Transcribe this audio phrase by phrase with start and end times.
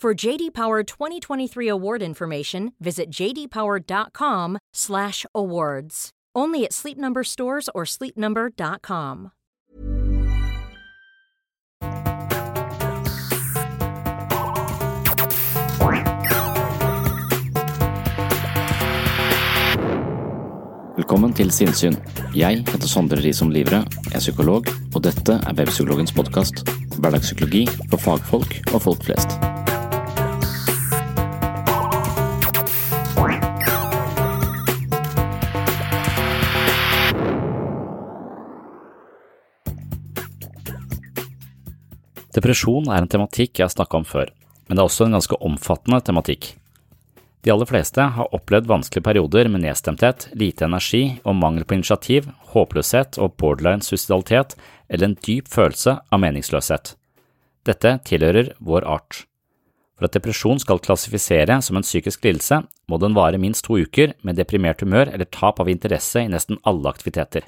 [0.00, 6.10] For JD Power 2023 award information, visit jdpower.com/awards.
[6.34, 9.30] Only at Sleep Number stores or sleepnumber.com.
[20.96, 22.00] Velkommen til Sinnsyn.
[22.32, 24.64] Jeg heter Sondre Risom Livre, er psykolog,
[24.94, 26.64] og dette er Webpsykologens podkast.
[26.96, 29.59] Hverdagspsykologi for fagfolk og folk flest.
[42.40, 44.30] Depresjon er en tematikk jeg har snakka om før,
[44.64, 46.46] men det er også en ganske omfattende tematikk.
[47.44, 52.30] De aller fleste har opplevd vanskelige perioder med nedstemthet, lite energi og mangel på initiativ,
[52.54, 54.56] håpløshet og borderline suicidalitet
[54.88, 56.94] eller en dyp følelse av meningsløshet.
[57.68, 59.26] Dette tilhører vår art.
[60.00, 64.16] For at depresjon skal klassifisere som en psykisk lidelse, må den vare minst to uker
[64.24, 67.44] med deprimert humør eller tap av interesse i nesten alle aktiviteter.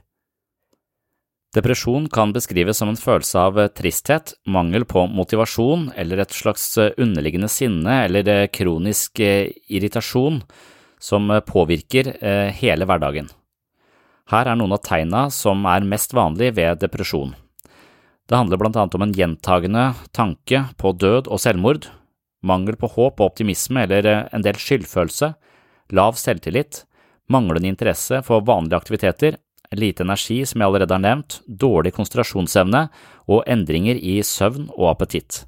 [1.52, 7.50] Depresjon kan beskrives som en følelse av tristhet, mangel på motivasjon eller et slags underliggende
[7.52, 10.40] sinne eller kronisk irritasjon
[10.96, 12.08] som påvirker
[12.56, 13.28] hele hverdagen.
[14.32, 17.34] Her er noen av tegna som er mest vanlig ved depresjon.
[18.24, 19.86] Det handler blant annet om en gjentagende
[20.16, 21.90] tanke på død og selvmord,
[22.40, 25.34] mangel på håp og optimisme eller en del skyldfølelse,
[25.92, 26.86] lav selvtillit,
[27.28, 29.36] manglende interesse for vanlige aktiviteter
[29.78, 32.86] lite energi, som jeg allerede har nevnt, dårlig konsentrasjonsevne
[33.30, 35.44] og endringer i søvn og appetitt.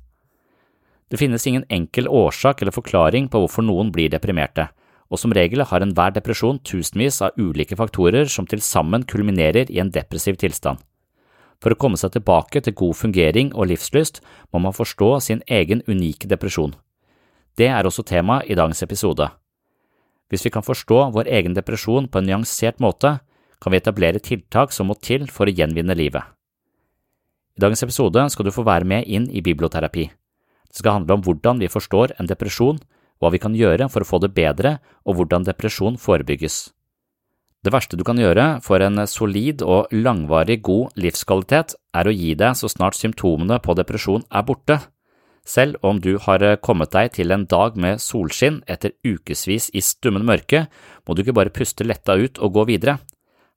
[1.11, 4.69] Det finnes ingen enkel årsak eller forklaring på hvorfor noen blir deprimerte,
[5.13, 9.79] og som regel har enhver depresjon tusenvis av ulike faktorer som til sammen kulminerer i
[9.83, 10.81] en depressiv tilstand.
[11.63, 14.21] For å komme seg tilbake til god fungering og livslyst
[14.53, 16.75] må man forstå sin egen unike depresjon.
[17.55, 19.29] Det er også tema i dagens episode.
[20.29, 23.21] Hvis vi kan forstå vår egen depresjon på en nyansert måte,
[23.61, 26.23] kan vi etablere tiltak som må til for å gjenvinne livet.
[27.55, 30.09] I dagens episode skal du få være med inn i biblioterapi.
[30.67, 32.81] Det skal handle om hvordan vi forstår en depresjon,
[33.23, 36.73] hva vi kan gjøre for å få det bedre, og hvordan depresjon forebygges.
[37.65, 42.35] Det verste du kan gjøre for en solid og langvarig god livskvalitet, er å gi
[42.37, 44.81] deg så snart symptomene på depresjon er borte.
[45.47, 50.29] Selv om du har kommet deg til en dag med solskinn etter ukevis i stummende
[50.29, 50.67] mørke,
[51.07, 52.99] må du ikke bare puste letta ut og gå videre.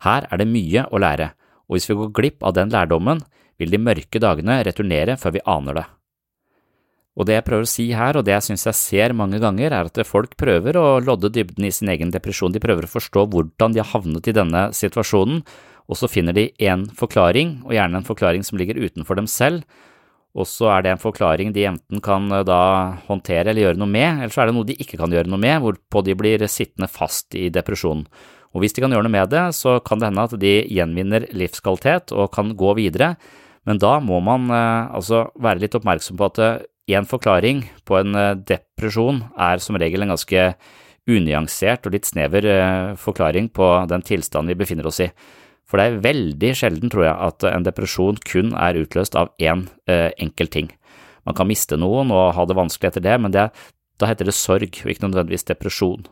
[0.06, 1.32] Her er det mye å lære,
[1.68, 3.24] og hvis vi går glipp av den lærdommen,
[3.58, 5.88] vil de mørke dagene returnere før vi aner det.
[7.18, 9.74] Og det jeg prøver å si her, og det jeg synes jeg ser mange ganger,
[9.74, 13.26] er at folk prøver å lodde dybden i sin egen depresjon, de prøver å forstå
[13.34, 15.42] hvordan de har havnet i denne situasjonen,
[15.88, 19.66] og så finner de en forklaring, og gjerne en forklaring som ligger utenfor dem selv,
[20.38, 22.62] og så er det en forklaring de enten kan da
[23.08, 25.42] håndtere eller gjøre noe med, eller så er det noe de ikke kan gjøre noe
[25.42, 28.06] med, hvorpå de blir sittende fast i depresjonen.
[28.56, 31.28] Og hvis de kan gjøre noe med det, så kan det hende at de gjenvinner
[31.36, 33.16] livskvalitet og kan gå videre,
[33.68, 36.42] men da må man eh, altså være litt oppmerksom på at
[36.88, 40.46] én eh, forklaring på en eh, depresjon er som regel en ganske
[41.08, 42.44] unyansert og litt snever
[43.00, 45.06] forklaring på den tilstanden vi befinner oss i.
[45.68, 49.70] For det er veldig sjelden, tror jeg, at en depresjon kun er utløst av én
[49.88, 50.68] enkelt ting.
[51.24, 53.50] Man kan miste noen og ha det vanskelig etter det, men det
[53.98, 56.04] Da heter det sorg, og ikke nødvendigvis depresjon.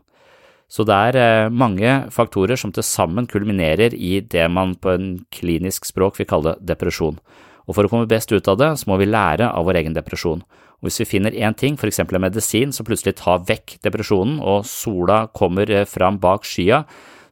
[0.71, 5.09] Så det er eh, mange faktorer som til sammen kulminerer i det man på en
[5.33, 7.19] klinisk språk vil kalle depresjon.
[7.65, 9.97] Og for å komme best ut av det, så må vi lære av vår egen
[9.97, 10.43] depresjon.
[10.81, 14.39] Og hvis vi finner én ting, for eksempel en medisin som plutselig tar vekk depresjonen,
[14.41, 16.83] og sola kommer eh, fram bak skya,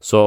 [0.03, 0.19] så,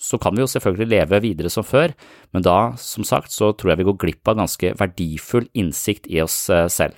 [0.00, 1.92] så, kan vi jo selvfølgelig leve videre som før,
[2.32, 6.22] men da, som sagt, så tror jeg vi går glipp av ganske verdifull innsikt i
[6.24, 6.96] oss eh, selv.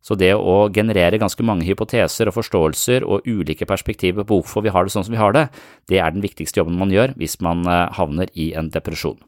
[0.00, 4.72] Så det å generere ganske mange hypoteser og forståelser og ulike perspektiver på hvorfor vi
[4.72, 5.46] har det sånn som vi har det,
[5.92, 9.20] det er den viktigste jobben man gjør hvis man eh, havner i en depresjon.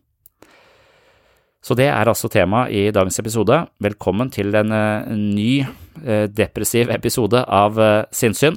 [1.62, 3.60] Så det er altså temaet i dagens episode.
[3.84, 5.52] Velkommen til en, eh, ny
[6.32, 7.76] depressiv episode av
[8.10, 8.56] Sinnsyn.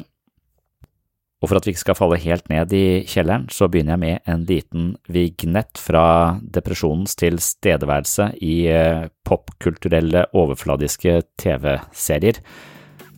[1.46, 4.32] Og for at vi ikke skal falle helt ned i kjelleren, så begynner jeg med
[4.34, 12.42] en liten vignett fra depresjonens tilstedeværelse i eh, popkulturelle, overfladiske TV-serier,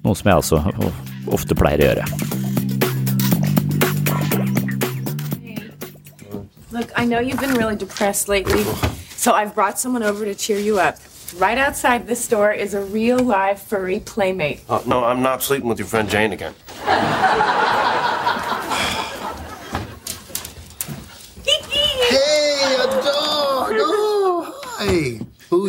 [0.04, 0.60] noe som jeg altså
[1.32, 2.04] ofte pleier å gjøre.
[6.76, 8.66] Look, I know you've been really depressed lately,
[9.16, 11.00] so I've brought someone over to cheer you up.
[11.40, 14.60] Right outside this door is a real live furry playmate.
[14.68, 16.56] Uh, no, I'm not sleeping with your friend Jane again.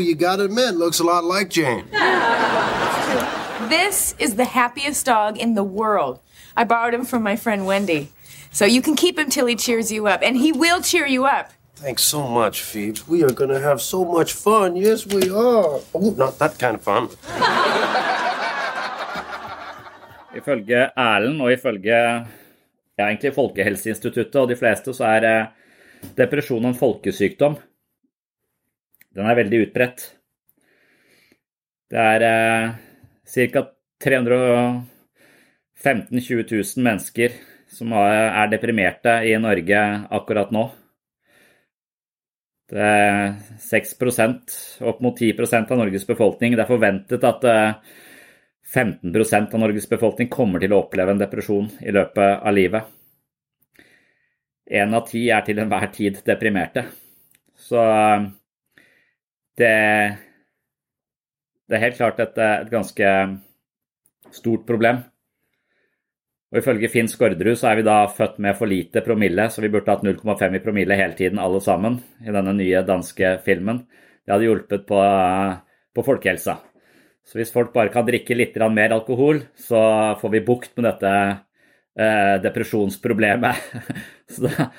[0.09, 1.85] you gotta admit looks a lot like Jane.
[3.69, 6.21] This is the happiest dog in the world.
[6.57, 8.11] I borrowed him from my friend Wendy.
[8.51, 11.27] So you can keep him till he cheers you up, and he will cheer you
[11.27, 11.53] up.
[11.77, 13.07] Thanks so much, Phoebes.
[13.07, 14.75] We are gonna have so much fun.
[14.75, 15.81] Yes, we are.
[15.95, 17.09] Oh, not that kind of fun.
[20.39, 21.97] Ifølge Erlend og ifølge
[22.99, 25.47] ja, egentlig Folkehelseinstituttet og de fleste, så er eh,
[26.17, 27.57] depresjon en folkesykdom.
[29.17, 30.01] Den er veldig utbredt.
[31.89, 32.69] Det er eh,
[33.53, 33.63] ca.
[33.99, 34.87] 315
[36.15, 37.31] 000-20 000 mennesker
[37.73, 39.81] som er deprimerte i Norge
[40.15, 40.69] akkurat nå.
[42.69, 43.33] Det er
[43.65, 46.53] 6% opp mot 10% av Norges befolkning.
[46.53, 47.47] Det er forventet at
[48.69, 52.91] 15 eh, av Norges befolkning kommer til å oppleve en depresjon i løpet av livet.
[54.69, 56.85] Én av ti er til enhver tid deprimerte.
[57.57, 57.81] Så
[59.59, 59.75] det,
[61.69, 63.13] det er helt klart et, et, ganske
[64.35, 65.03] stort problem.
[66.49, 69.69] Og Ifølge Finn Skårderud så er vi da født med for lite promille, så vi
[69.73, 73.83] burde hatt 0,5 i promille hele tiden, alle sammen, i denne nye danske filmen.
[74.25, 75.03] Det hadde hjulpet på,
[75.95, 76.57] på folkehelsa.
[77.29, 79.81] Så hvis folk bare kan drikke litt mer alkohol, så
[80.21, 81.13] får vi bukt med dette
[82.01, 83.67] eh, depresjonsproblemet.
[84.33, 84.71] Så da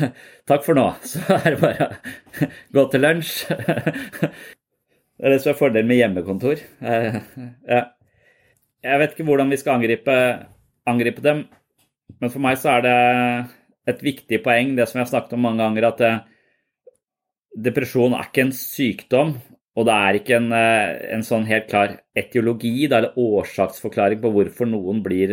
[0.48, 0.86] Takk for nå.
[1.10, 3.34] Så er det bare å gå til lunsj.
[5.16, 6.62] Det er det som er fordelen med hjemmekontor.
[6.82, 7.18] Eh,
[8.82, 10.14] Jeg vet ikke hvordan vi skal angripe,
[10.90, 11.44] angripe dem,
[12.18, 12.96] men for meg så er det
[13.92, 16.18] et viktig poeng, det som jeg har snakket om mange ganger, at eh,
[17.66, 19.34] depresjon er ikke en sykdom.
[19.72, 24.68] Og det er ikke en, eh, en sånn helt klar etiologi eller årsaksforklaring på hvorfor
[24.68, 25.32] noen blir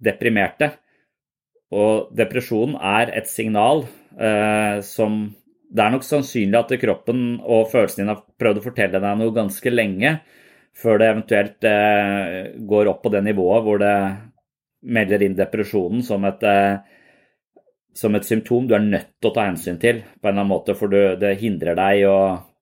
[0.00, 0.70] deprimerte.
[1.70, 3.84] Og depresjon er et signal
[4.18, 5.22] eh, som
[5.70, 9.34] Det er nok sannsynlig at kroppen og følelsene dine har prøvd å fortelle deg noe
[9.36, 10.16] ganske lenge
[10.80, 13.94] før det eventuelt eh, går opp på det nivået hvor det
[14.96, 16.80] melder inn depresjonen som et, eh,
[17.94, 20.52] som et symptom du er nødt til å ta hensyn til på en eller annen
[20.52, 22.20] måte, for du, det hindrer deg å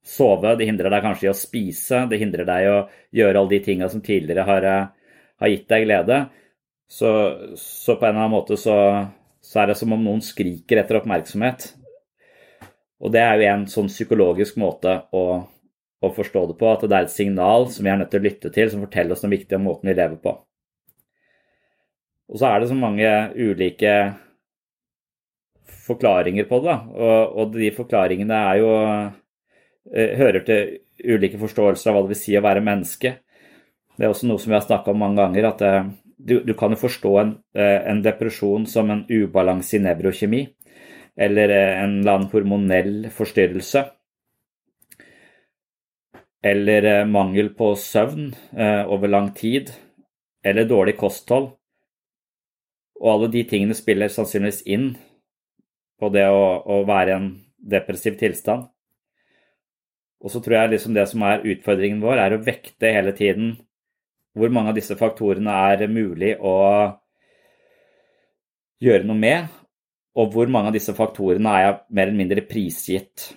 [0.09, 2.79] sove, det hindrer deg kanskje i å spise, det hindrer deg å
[3.15, 6.21] gjøre alle de tinga som tidligere har, eh, har gitt deg glede.
[6.89, 7.11] Så,
[7.57, 8.75] så, på en eller annen måte så,
[9.45, 11.75] så, er det som om noen skriker etter oppmerksomhet.
[13.05, 16.97] Og det er jo en sånn psykologisk måte å, å, forstå det på, at det
[16.97, 19.37] er et signal som vi er nødt til å lytte til, som forteller oss noe
[19.37, 20.35] viktig om måten vi lever på.
[22.29, 23.93] Og så er det så mange ulike
[25.89, 28.73] forklaringer på det, og, og de forklaringene er jo
[29.93, 33.15] eh, hører til ulike forståelser av hva det vil si å være menneske.
[33.97, 36.55] Det er også noe som vi har snakka om mange ganger, at eh, du, du,
[36.55, 40.43] kan jo forstå en, eh, en, depresjon som en ubalanse i nevrokjemi,
[41.17, 43.85] eller eh, en eller annen hormonell forstyrrelse.
[46.43, 48.33] Eller eh, mangel på søvn
[48.87, 49.71] over lang tid,
[50.45, 51.53] eller dårlig kosthold.
[52.99, 54.91] Og alle de tingene spiller sannsynligvis inn
[55.99, 58.67] på det å, å være i en depressiv tilstand.
[60.19, 63.53] Og så tror jeg liksom det som er utfordringen vår, er å vekte hele tiden
[64.37, 66.57] hvor mange av disse faktorene er mulig å
[68.83, 69.49] gjøre noe med,
[70.19, 73.33] og hvor mange av disse faktorene er mer eller mindre prisgitt.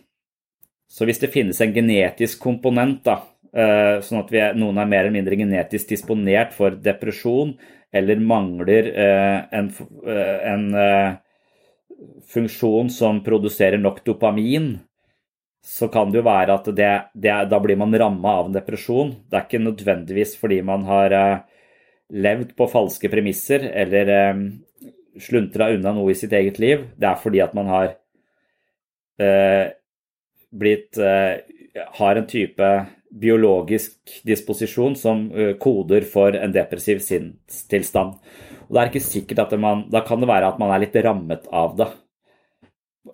[0.92, 3.22] Så hvis det finnes en genetisk komponent da,
[3.54, 7.56] eh, sånn at er, noen er mer eller mindre genetisk disponert for depresjon,
[7.92, 9.72] eller mangler eh, en,
[10.52, 10.68] en
[12.32, 14.74] funksjon som produserer nok dopamin,
[15.62, 19.14] så kan det jo være at det, det, da blir man ramma av en depresjon.
[19.30, 21.14] Det er ikke nødvendigvis fordi man har
[22.12, 24.10] levd på falske premisser eller
[25.20, 26.88] sluntra unna noe i sitt eget liv.
[26.96, 27.94] Det er fordi at man har
[29.22, 29.72] eh,
[30.52, 31.42] blitt eh,
[31.72, 32.68] Har en type
[33.16, 38.18] biologisk disposisjon som eh, koder for en depressiv sinnstilstand.
[38.68, 40.96] Og det er ikke sikkert at man, Da kan det være at man er litt
[40.96, 41.88] rammet av det.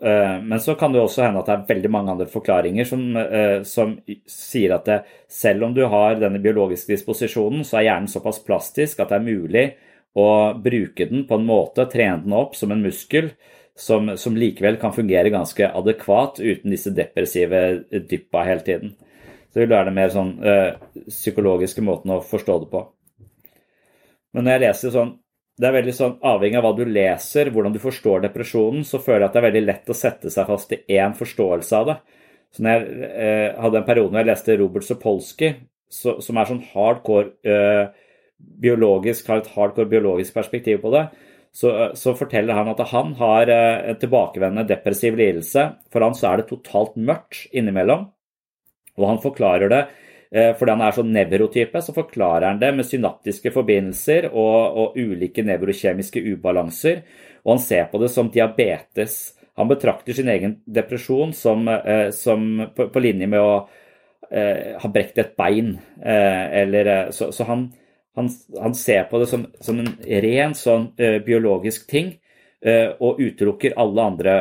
[0.01, 3.03] Eh, men så kan det også hende at det er veldig mange andre forklaringer som,
[3.15, 3.95] eh, som,
[4.27, 4.97] sier at det,
[5.31, 9.29] selv om du har denne biologiske disposisjonen, så er hjernen såpass plastisk at det er
[9.29, 9.65] mulig
[10.17, 10.27] å
[10.59, 13.31] bruke den på en måte, trene den opp som en muskel,
[13.77, 17.61] som, som likevel kan fungere ganske adekvat uten disse depressive
[18.09, 18.95] dyppa hele tiden.
[19.47, 22.81] Så det vil være den mer sånn øh, psykologiske måten å forstå det på.
[24.33, 25.13] Men når jeg leser sånn
[25.57, 29.23] Det er veldig sånn avhengig av hva du leser, hvordan du forstår depresjonen, så føler
[29.25, 31.95] jeg at det er veldig lett å sette seg fast i én forståelse av det.
[32.53, 35.49] Så når jeg eh, hadde en periode når jeg leste Robert Sapolsky,
[35.89, 37.89] så, som er sånn hardcore eh,
[38.37, 41.07] biologisk, har et hardcore biologisk perspektiv på det,
[41.57, 45.63] så, så, forteller han at han har eh, en tilbakevendende depressiv lidelse.
[45.89, 48.11] For han så er det totalt mørkt innimellom.
[48.97, 52.83] Og han forklarer det eh, fordi han er sånn nevrotype, så forklarer han det med
[52.83, 56.99] synaptiske forbindelser og, og ulike nevrokjemiske ubalanser.
[57.47, 59.17] Og han ser på det som diabetes.
[59.57, 63.53] Han betrakter sin egen depresjon som, eh, som på, på, linje med å
[64.29, 65.71] eh, ha brekt et bein.
[65.97, 67.69] Eh, eller, så, så han,
[68.19, 68.29] han,
[68.59, 69.89] han ser på det som, som en
[70.27, 70.91] ren sånn
[71.25, 72.17] biologisk ting,
[72.99, 74.31] og utelukker alle andre,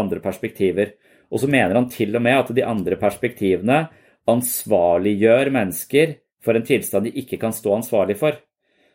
[0.00, 0.94] andre, perspektiver.
[1.28, 3.82] Og så mener han til og med at de andre perspektivene
[4.28, 8.36] ansvarliggjør mennesker for en tilstand de ikke kan stå ansvarlig for.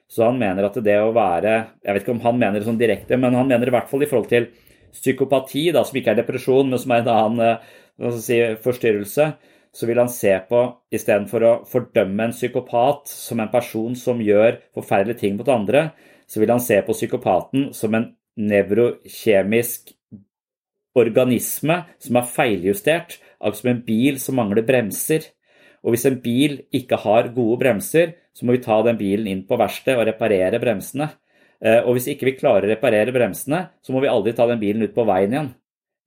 [0.09, 2.79] Så han mener at det å være Jeg vet ikke om han mener det sånn
[2.81, 4.49] direkte, men han mener i hvert fall i forhold til
[4.93, 9.31] psykopati, da, som ikke er depresjon, men som er en annen si, forstyrrelse,
[9.73, 10.59] så vil han se på,
[10.93, 15.87] istedenfor å fordømme en psykopat som en person som gjør forferdelige ting mot andre,
[16.29, 19.95] så vil han se på psykopaten som en nevrokjemisk
[20.97, 23.17] organisme som er feiljustert,
[23.51, 25.27] som en bil som mangler bremser.
[25.83, 29.43] Og hvis en bil ikke har gode bremser, så må vi ta den bilen inn
[29.47, 31.09] på verkstedet og reparere bremsene.
[31.63, 34.61] Eh, og hvis ikke vi klarer å reparere bremsene, så må vi aldri ta den
[34.63, 35.51] bilen ut på veien igjen.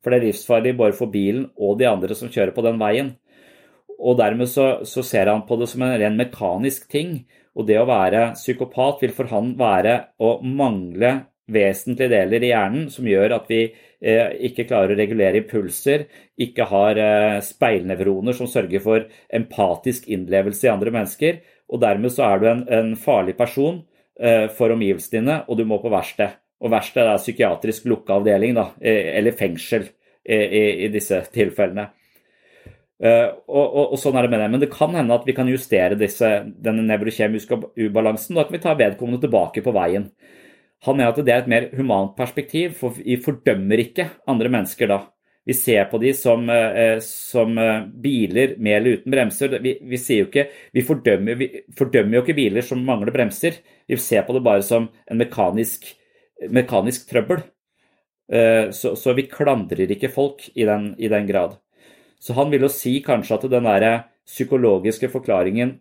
[0.03, 3.15] For det er livsfarlig både for bilen og de andre som kjører på den veien.
[3.97, 7.25] Og dermed så, så, ser han på det som en ren mekanisk ting.
[7.57, 11.15] Og det å være psykopat vil for han være å mangle
[11.53, 16.07] vesentlige deler i hjernen som gjør at vi eh, ikke klarer å regulere impulser,
[16.43, 21.43] ikke har eh, speilnevroner som sørger for empatisk innlevelse i andre mennesker.
[21.71, 23.81] Og dermed så er du en, en farlig person
[24.21, 26.35] eh, for omgivelsene dine, og du må på verksted.
[26.63, 29.85] Og verksted er psykiatrisk lukka avdeling, da, eller fengsel
[30.25, 31.85] i, i disse tilfellene.
[32.97, 34.47] Og, og, og, sånn er det med det.
[34.55, 36.31] Men det kan hende at vi kan justere disse,
[36.65, 38.39] denne nevrokjemiske ubalansen.
[38.39, 40.09] Da kan vi ta vedkommende tilbake på veien.
[40.85, 44.91] Han mener at det er et mer humant perspektiv, for vi fordømmer ikke andre mennesker
[44.91, 45.01] da.
[45.47, 49.57] Vi ser på de som, uh, som uh, biler med eller uten bremser.
[49.63, 53.61] Vi, vi, ikke, vi, fordømmer, vi, fordømmer, jo ikke biler som mangler bremser.
[53.87, 55.87] Vi ser på det bare som en mekanisk,
[56.51, 57.45] mekanisk trøbbel.
[58.75, 61.53] Så, så, vi klandrer ikke folk i den, i den grad.
[62.19, 63.87] Så han vil jo si kanskje at den der
[64.27, 65.77] psykologiske forklaringen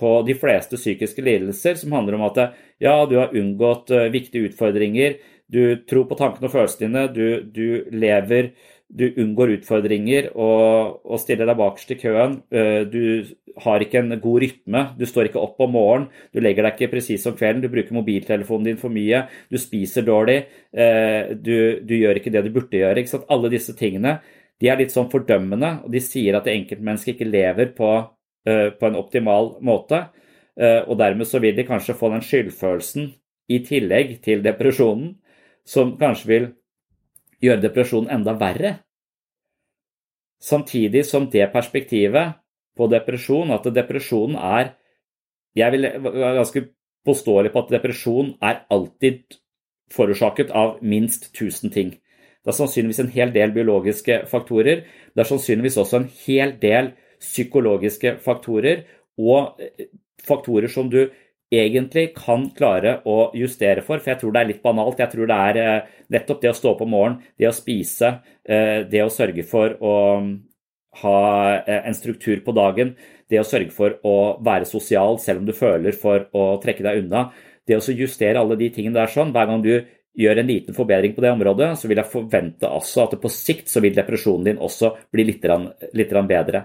[0.00, 2.40] på de fleste psykiske lidelser, som handler om at
[2.82, 7.26] ja, du har unngått uh, viktige utfordringer, du tror på tankene og følelsene dine, du,
[7.54, 8.52] du lever
[8.86, 12.38] du unngår utfordringer og, og stiller deg bakerst i køen.
[12.54, 13.26] Uh, du
[13.64, 16.92] har ikke en god rytme, du står ikke opp om morgenen, du legger deg ikke
[16.92, 20.42] presis om kvelden, du bruker mobiltelefonen din for mye, du spiser dårlig,
[20.76, 23.06] uh, du, du, gjør ikke det du burde gjøre.
[23.32, 24.18] Alle disse tingene
[24.60, 27.90] de er litt sånn fordømmende, og de sier at enkeltmennesket ikke lever på,
[28.46, 30.06] på, en optimal måte.
[30.56, 33.10] Uh, og dermed så vil de kanskje få den skyldfølelsen
[33.52, 35.16] i tillegg til depresjonen,
[35.66, 36.46] som kanskje vil
[37.42, 38.76] gjøre depresjonen enda verre.
[40.40, 42.38] Samtidig som det perspektivet
[42.76, 44.74] på depresjon, at depresjonen er
[45.56, 46.60] Jeg vil være ganske
[47.06, 49.38] påståelig på at depresjon er alltid
[49.88, 51.94] forårsaket av minst 1000 ting.
[52.44, 54.84] Det er sannsynligvis en hel del biologiske faktorer.
[55.14, 56.92] Det er sannsynligvis også en hel del
[57.26, 58.84] psykologiske faktorer,
[59.20, 59.88] og eh,
[60.26, 61.04] faktorer som du
[61.52, 64.02] egentlig kan klare å justere for.
[64.02, 64.98] For jeg tror det er litt banalt.
[64.98, 68.16] Jeg tror det er eh, nettopp det å stå opp om morgenen, det å spise,
[68.48, 69.96] eh, det å sørge for å
[70.96, 71.18] ha
[71.68, 72.94] en struktur på dagen,
[73.28, 77.02] det å sørge for å være sosial selv om du føler for å trekke deg
[77.02, 77.26] unna.
[77.68, 79.74] Det å justere alle de tingene der sånn, hver gang du
[80.16, 83.68] gjør en liten forbedring på det området, så vil jeg forvente altså at på sikt
[83.68, 85.44] så vil depresjonen din også bli litt,
[85.92, 86.64] litt bedre.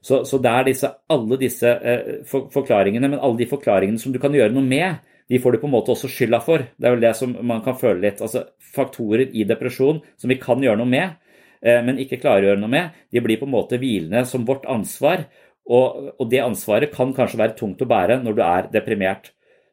[0.00, 4.14] Så, så, det er disse, alle disse eh, for, forklaringene, men alle de forklaringene som
[4.14, 6.64] du kan gjøre noe med, de får du på en måte også skylda for.
[6.74, 8.22] Det er vel det som man kan føle litt.
[8.24, 11.20] Altså faktorer i depresjon som vi kan gjøre noe med,
[11.62, 14.48] eh, men ikke klarer å gjøre noe med, de blir på en måte hvilende som
[14.48, 15.28] vårt ansvar.
[15.70, 19.30] Og, og det ansvaret kan kanskje være tungt å bære når du er deprimert.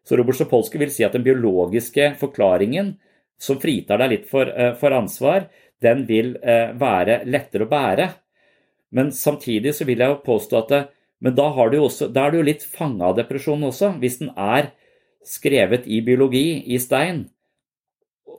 [0.08, 2.94] Så Robert Sopolsky vil si at den biologiske forklaringen
[3.42, 5.48] som fritar deg litt for, eh, for ansvar,
[5.82, 8.08] den vil eh, være lettere å bære.
[8.96, 10.84] Men samtidig så vil jeg jo påstå at det,
[11.24, 13.96] men da, også, da er du jo litt fanga av depresjonen også.
[14.02, 14.72] Hvis den er
[15.26, 17.26] skrevet i biologi, i stein,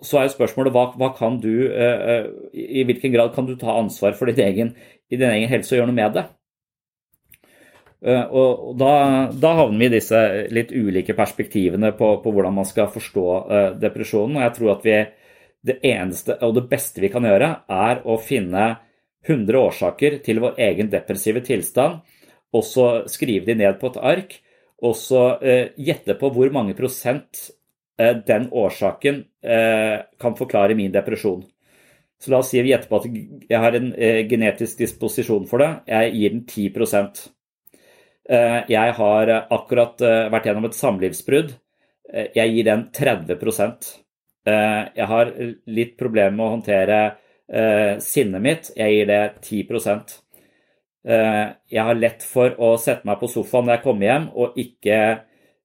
[0.04, 3.74] så er jo spørsmålet hva, hva kan du, uh, i hvilken grad kan du ta
[3.80, 4.74] ansvar for din egen,
[5.10, 6.26] din egen helse og gjøre noe med det?
[7.98, 8.92] Uh, og da,
[9.34, 10.24] da, havner vi i disse
[10.54, 13.26] litt ulike perspektivene på, på hvordan man skal forstå
[13.82, 14.38] depresjonen.
[14.38, 15.00] Og jeg tror at vi,
[15.66, 18.76] det eneste og det beste vi kan gjøre, er å finne
[19.26, 22.00] 100 årsaker til vår egen depressive tilstand,
[22.54, 24.36] og så skrive de ned på et ark,
[24.84, 27.48] og så eh, gjette på hvor mange prosent
[27.98, 31.42] eh, den årsaken eh, kan forklare min depresjon.
[32.18, 33.08] Så la oss si vi gjetter på at
[33.50, 33.92] jeg har en
[34.30, 35.68] genetisk disposisjon for det.
[35.86, 36.64] Jeg gir den 10
[38.28, 41.54] eh, Jeg har akkurat vært gjennom et samlivsbrudd.
[42.08, 43.88] Jeg gir den 30%
[44.48, 45.30] Jeg har
[45.68, 47.00] litt problemer med å håndtere
[47.48, 49.62] Eh, sinnet mitt, jeg gir det 10
[51.08, 54.58] eh, Jeg har lett for å sette meg på sofaen når jeg kommer hjem, og
[54.60, 54.98] ikke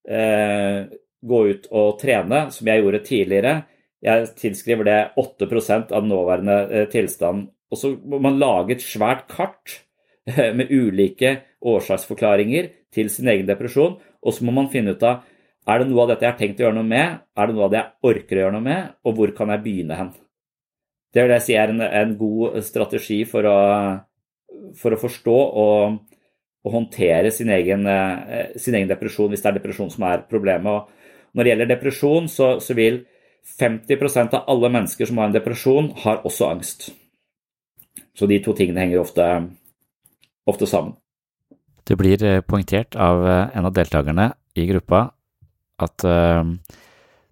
[0.08, 0.78] eh,
[1.24, 3.56] gå ut og trene, som jeg gjorde tidligere.
[4.04, 5.50] Jeg tilskriver det 8
[5.92, 7.50] av nåværende eh, tilstanden.
[7.72, 9.80] Og så må man lage et svært kart
[10.30, 15.24] eh, med ulike årsaksforklaringer til sin egen depresjon, og så må man finne ut av
[15.63, 17.70] er det noe av dette jeg har tenkt å gjøre noe med, er det noe
[17.70, 20.12] av det jeg orker å gjøre noe med, og hvor kan jeg begynne hen.
[21.13, 23.57] Det vil jeg si er en, en god strategi for å,
[24.79, 25.98] for å forstå og,
[26.66, 30.74] og håndtere sin egen, eh, sin egen, depresjon, hvis det er depresjon som er problemet.
[30.74, 33.03] Og når det gjelder depresjon, så, så vil
[33.59, 36.90] 50% av alle mennesker som har en depresjon, har også angst.
[38.18, 39.27] Så de to tingene henger ofte,
[40.50, 40.96] ofte sammen.
[41.85, 45.11] Det blir eh, poengtert av eh, en av deltakerne i gruppa
[45.83, 46.03] at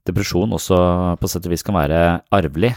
[0.09, 0.77] depresjon også
[1.21, 1.99] på sett og vis kan være
[2.33, 2.71] arvelig.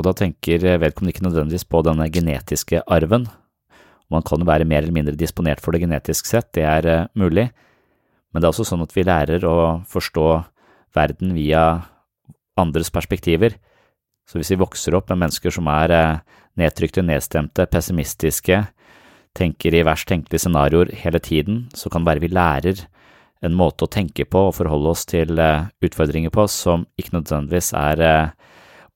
[0.00, 3.26] Og da tenker vedkommende ikke nødvendigvis på denne genetiske arven.
[4.10, 7.08] Man kan jo være mer eller mindre disponert for det genetisk sett, det er uh,
[7.14, 7.50] mulig,
[8.32, 10.24] men det er også sånn at vi lærer å forstå
[10.96, 11.82] verden via
[12.58, 13.54] andres perspektiver.
[14.26, 18.64] Så hvis vi vokser opp med mennesker som er uh, nedtrykte, nedstemte, pessimistiske,
[19.36, 22.86] tenker i verst tenkelige scenarioer hele tiden, så kan det være vi lærer
[23.44, 27.74] en måte å tenke på og forholde oss til uh, utfordringer på som ikke nødvendigvis
[27.76, 28.32] er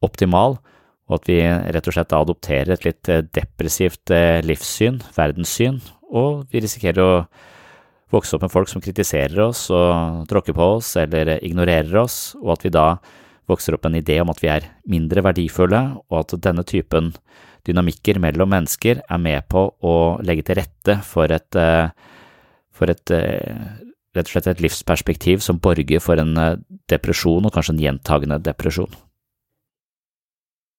[0.05, 0.59] optimal,
[1.05, 5.83] og at vi rett og slett adopterer et litt eh, depressivt eh, livssyn, verdenssyn,
[6.14, 7.11] og vi risikerer å
[8.14, 12.55] vokse opp med folk som kritiserer oss og tråkker på oss eller ignorerer oss, og
[12.57, 12.88] at vi da
[13.51, 17.12] vokser opp en idé om at vi er mindre verdifulle, og at denne typen
[17.69, 21.90] dynamikker mellom mennesker er med på å legge til rette for et, eh,
[22.73, 27.85] for et rett og slett et livsperspektiv som borger for en depresjon, og kanskje en
[27.88, 28.95] gjentagende depresjon.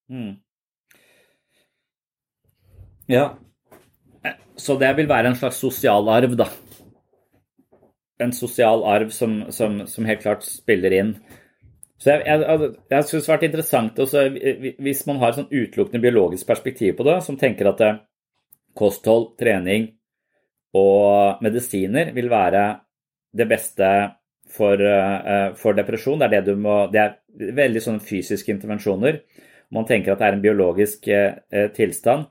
[0.10, 0.36] Mm.
[3.10, 3.36] Ja,
[4.58, 6.48] så det vil være en slags sosial arv, da.
[8.24, 11.12] En sosial arv som, som, som helt klart spiller inn.
[12.00, 14.24] Så jeg, jeg, jeg syns det har vært interessant også,
[14.84, 18.02] hvis man har et sånn utelukkende biologisk perspektiv på det, som tenker at eh,
[18.76, 19.90] kosthold, trening
[20.76, 22.66] og medisiner vil være
[23.36, 23.92] det beste
[24.52, 24.80] for,
[25.60, 26.20] for depresjon.
[26.20, 29.22] Det er, det, må, det er veldig sånne fysiske intervensjoner
[29.74, 32.28] man tenker at det er en biologisk eh, eh, tilstand.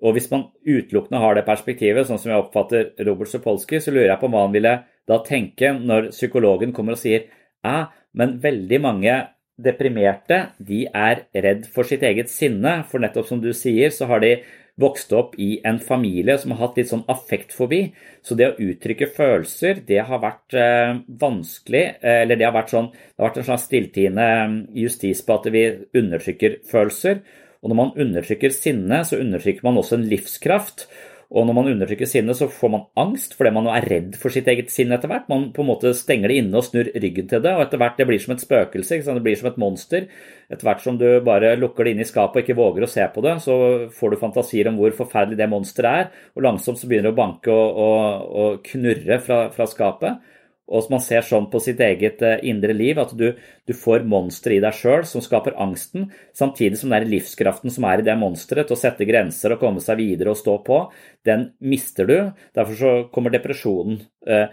[0.00, 4.08] Og hvis man utelukkende har det perspektivet, sånn som jeg oppfatter Robert Sapolsky, så lurer
[4.14, 7.26] jeg på hva han ville da tenke når psykologen kommer og sier
[7.60, 9.16] ja, men veldig mange
[9.60, 14.22] deprimerte de er redd for sitt eget sinne, for nettopp som du sier, så har
[14.24, 14.38] de
[14.80, 17.82] vokste opp i en familie som har hatt litt sånn affektfobi.
[18.24, 21.84] Så det å uttrykke følelser, det har vært eh, vanskelig.
[22.00, 25.36] Eh, eller det har vært sånn Det har vært en slags stilltiende eh, justis på
[25.36, 25.64] at vi
[26.00, 27.22] undertrykker følelser.
[27.60, 30.88] Og når man undertrykker sinne, så undertrykker man også en livskraft.
[31.30, 34.48] Og når man undertrykker sinnet, så får man angst fordi man er redd for sitt
[34.50, 35.28] eget sinn etter hvert.
[35.30, 38.00] Man på en måte stenger det inne og snur ryggen til det, og etter hvert
[38.00, 38.98] det blir som et spøkelse.
[39.06, 40.08] Det blir som et monster.
[40.50, 43.06] Etter hvert som du bare lukker det inn i skapet og ikke våger å se
[43.14, 43.54] på det, så
[43.94, 47.20] får du fantasier om hvor forferdelig det monsteret er, og langsomt så begynner det å
[47.22, 50.34] banke og, og, og knurre fra, fra skapet.
[50.70, 53.28] Og man ser sånn på sitt eget eh, indre liv, at du,
[53.66, 58.02] du får monstre i deg sjøl som skaper angsten, samtidig som den livskraften som er
[58.02, 60.80] i det monsteret til å sette grenser og komme seg videre og stå på,
[61.26, 62.16] den mister du.
[62.56, 64.00] Derfor så kommer depresjonen.
[64.26, 64.46] Eh,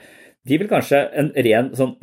[0.47, 1.97] de vil kanskje en ren sånn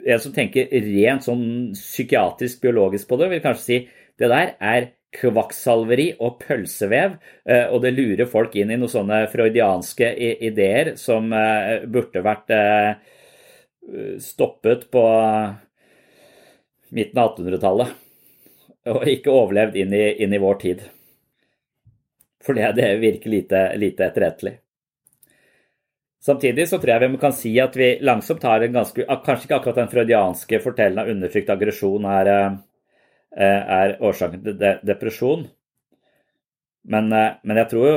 [0.00, 1.42] En som tenker rent sånn
[1.76, 3.76] psykiatrisk, biologisk på det, vil kanskje si
[4.16, 9.24] det der er kvakksalveri og pølsevev, eh, og det lurer folk inn i noen sånne
[9.32, 10.12] freudianske
[10.46, 12.92] ideer som eh, burde vært eh,
[14.22, 15.04] stoppet på
[16.94, 17.92] midten av 1800-tallet,
[18.94, 20.86] og ikke overlevd inn i, inn i, vår tid.
[22.40, 24.54] For det, virker lite, lite etterrettelig.
[26.24, 29.56] Samtidig så tror jeg vi kan si at vi langsomt har en ganske Kanskje ikke
[29.56, 32.28] akkurat den freudianske fortellingen av undertrykt aggresjon er
[33.30, 35.44] er årsaken til depresjon.
[36.82, 37.96] Men, eh, men, jeg tror jo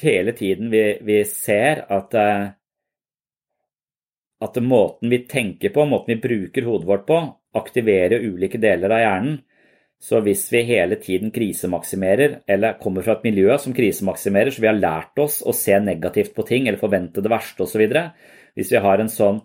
[0.00, 2.44] hele tiden vi, vi ser at, eh,
[4.44, 7.20] at måten vi tenker på, måten vi bruker hodet vårt på,
[7.54, 9.42] aktiverer ulike deler av hjernen.
[10.04, 14.68] Så hvis vi hele tiden krisemaksimerer, eller kommer fra et miljø som krisemaksimerer, så vi
[14.68, 17.86] har lært oss å se negativt på ting eller forvente det verste osv.
[18.52, 19.40] Hvis vi har en sånn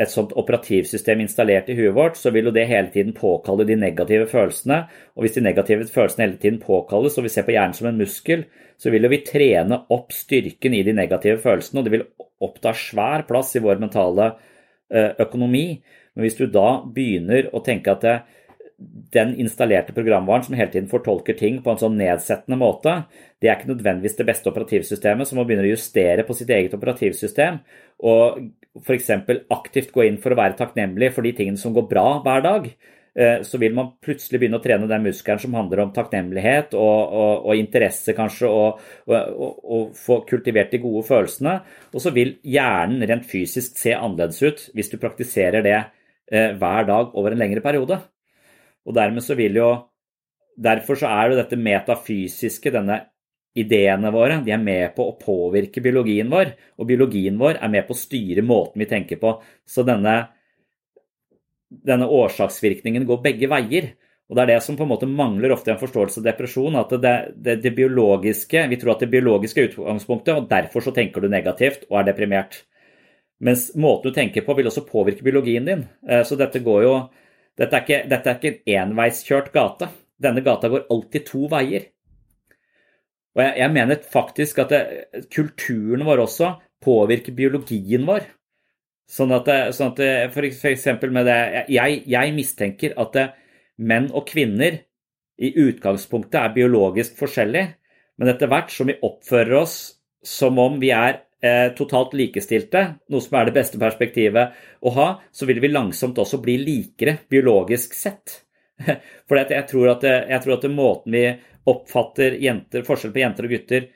[0.00, 3.76] et sånt operativsystem installert i huet vårt, så vil jo det hele tiden påkalle de
[3.76, 4.80] negative følelsene.
[5.16, 8.00] Og hvis de negative følelsene hele tiden påkalles, og vi ser på hjernen som en
[8.00, 8.46] muskel,
[8.80, 12.06] så vil jo vi trene opp styrken i de negative følelsene, og det vil
[12.40, 15.66] oppta svær plass i vår mentale eh, økonomi.
[16.14, 18.16] Men hvis du da begynner å tenke at det,
[19.12, 22.94] den installerte programvaren som hele tiden fortolker ting på en sånn nedsettende måte,
[23.40, 26.76] det er ikke nødvendigvis det beste operativsystemet, så man begynne å justere på sitt eget
[26.76, 27.58] operativsystem.
[28.08, 28.40] Og
[28.80, 29.10] f.eks.
[29.50, 32.68] aktivt gå inn for å være takknemlig for de tingene som går bra hver dag,
[33.18, 37.00] eh, så vil man plutselig begynne å trene den muskelen som handler om takknemlighet og,
[37.20, 41.58] og, og interesse, kanskje, og, og, få kultivert de gode følelsene.
[41.92, 46.88] Og så vil hjernen rent fysisk se annerledes ut hvis du praktiserer det eh, hver
[46.88, 48.00] dag over en lengre periode.
[48.88, 49.70] Og dermed så vil jo
[50.60, 52.98] Derfor så er jo dette metafysiske, denne
[53.56, 57.86] ideene våre de er med på å påvirke biologien vår, og biologien vår er med
[57.86, 59.30] på å styre måten vi tenker på.
[59.64, 60.18] Så denne,
[61.70, 63.92] denne årsaksvirkningen går begge veier.
[64.30, 66.76] Og Det er det som på en måte mangler ofte i en forståelse av depresjon.
[66.78, 70.92] at det, det, det, biologiske, Vi tror at det biologiske er utgangspunktet, og derfor så
[70.94, 72.62] tenker du negativt og er deprimert.
[73.40, 75.88] Mens måten du tenker på, vil også påvirke biologien din.
[76.06, 76.94] Eh, så dette går jo
[77.58, 79.90] Dette er ikke, dette er ikke en enveiskjørt gate.
[80.20, 81.88] Denne gata går alltid to veier.
[83.36, 84.82] Og jeg, jeg mener faktisk at det,
[85.32, 88.26] kulturen vår også påvirker biologien vår.
[89.10, 90.02] Sånn at, sånn at
[90.34, 91.38] for, for eksempel med det
[91.72, 93.26] jeg, jeg mistenker at det,
[93.80, 94.76] menn og kvinner
[95.40, 97.72] i utgangspunktet er biologisk forskjellige,
[98.20, 99.76] men etter hvert som vi oppfører oss
[100.26, 101.22] som om vi er eh,
[101.76, 106.36] totalt likestilte, noe som er det beste perspektivet å ha, så vil vi langsomt også
[106.42, 108.34] bli likere biologisk sett.
[109.28, 111.24] For jeg tror, at, jeg tror at måten vi
[111.70, 113.88] oppfatter jenter, forskjell på jenter og gutter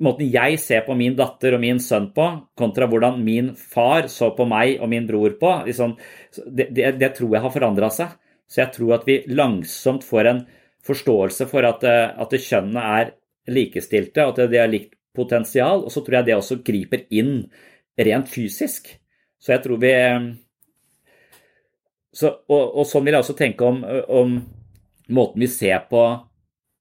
[0.00, 2.24] Måten jeg ser på min datter og min sønn på,
[2.56, 5.92] kontra hvordan min far så på meg og min bror på, liksom,
[6.46, 8.14] det, det, det, tror jeg har forandra seg.
[8.48, 10.40] Så jeg tror at vi langsomt får en
[10.88, 13.12] forståelse for at, at kjønnene er
[13.52, 15.84] likestilte, og at de er likt potensial.
[15.84, 17.44] Og så tror jeg det også griper inn
[18.00, 18.88] rent fysisk.
[19.40, 19.92] Så jeg tror vi
[22.10, 24.34] så, og, og, sånn vil jeg også tenke om, om
[25.14, 26.02] måten vi ser på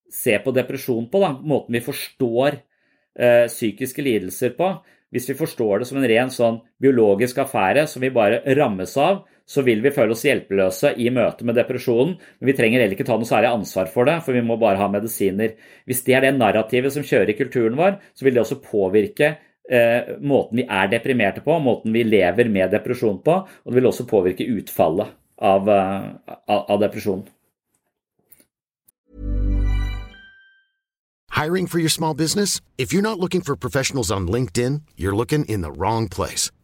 [0.09, 4.71] ser på depresjon på, da, måten vi forstår eh, psykiske lidelser på.
[5.13, 9.23] Hvis vi forstår det som en ren sånn biologisk affære som vi bare rammes av,
[9.49, 13.07] så vil vi føle oss hjelpeløse i møte med depresjonen, men vi trenger heller ikke
[13.07, 15.55] ta noe særlig ansvar for det, for vi må bare ha medisiner.
[15.89, 19.31] Hvis det er det narrativet som kjører i kulturen vår, så vil det også påvirke
[19.33, 23.89] eh, måten vi er deprimerte på, måten vi lever med depresjon på, og det vil
[23.89, 27.25] også påvirke utfallet av, av, av depresjonen.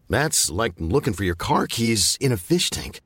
[0.10, 3.00] That's like looking for your car keys in a fish tank.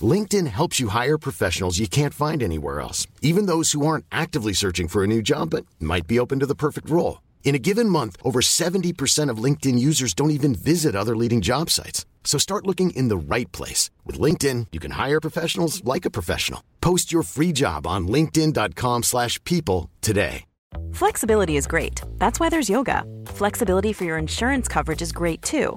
[0.00, 4.52] LinkedIn helps you hire professionals you can't find anywhere else, even those who aren't actively
[4.52, 7.22] searching for a new job but might be open to the perfect role.
[7.44, 11.70] In a given month, over 70% of LinkedIn users don't even visit other leading job
[11.70, 12.04] sites.
[12.24, 13.90] So start looking in the right place.
[14.04, 16.64] With LinkedIn, you can hire professionals like a professional.
[16.80, 20.46] Post your free job on linkedin.com slash people today.
[20.92, 22.00] Flexibility is great.
[22.18, 23.04] That's why there's yoga.
[23.26, 25.76] Flexibility for your insurance coverage is great too.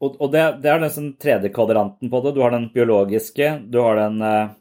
[0.00, 2.32] Og, og det, det, er den sånn tredje kvadranten på det.
[2.36, 4.52] Du har den biologiske, du har den uh,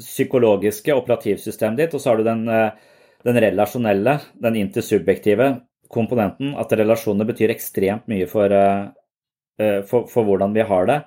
[0.00, 5.50] psykologiske, operativsystemet ditt, og så har du den, uh, den relasjonelle, den intersubjektive
[5.92, 6.54] komponenten.
[6.56, 11.00] At relasjoner betyr ekstremt mye for, uh, for, for, hvordan vi har det.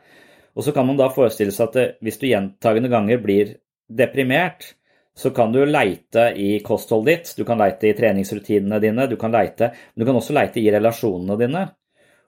[0.54, 3.58] Og så kan man da forestille seg at hvis du gjentagende ganger blir
[3.90, 4.76] deprimert,
[5.18, 9.34] så kan du leite i kostholdet ditt, du kan leite i treningsrutinene dine, du kan
[9.34, 11.64] leite, men du kan også leite i relasjonene dine.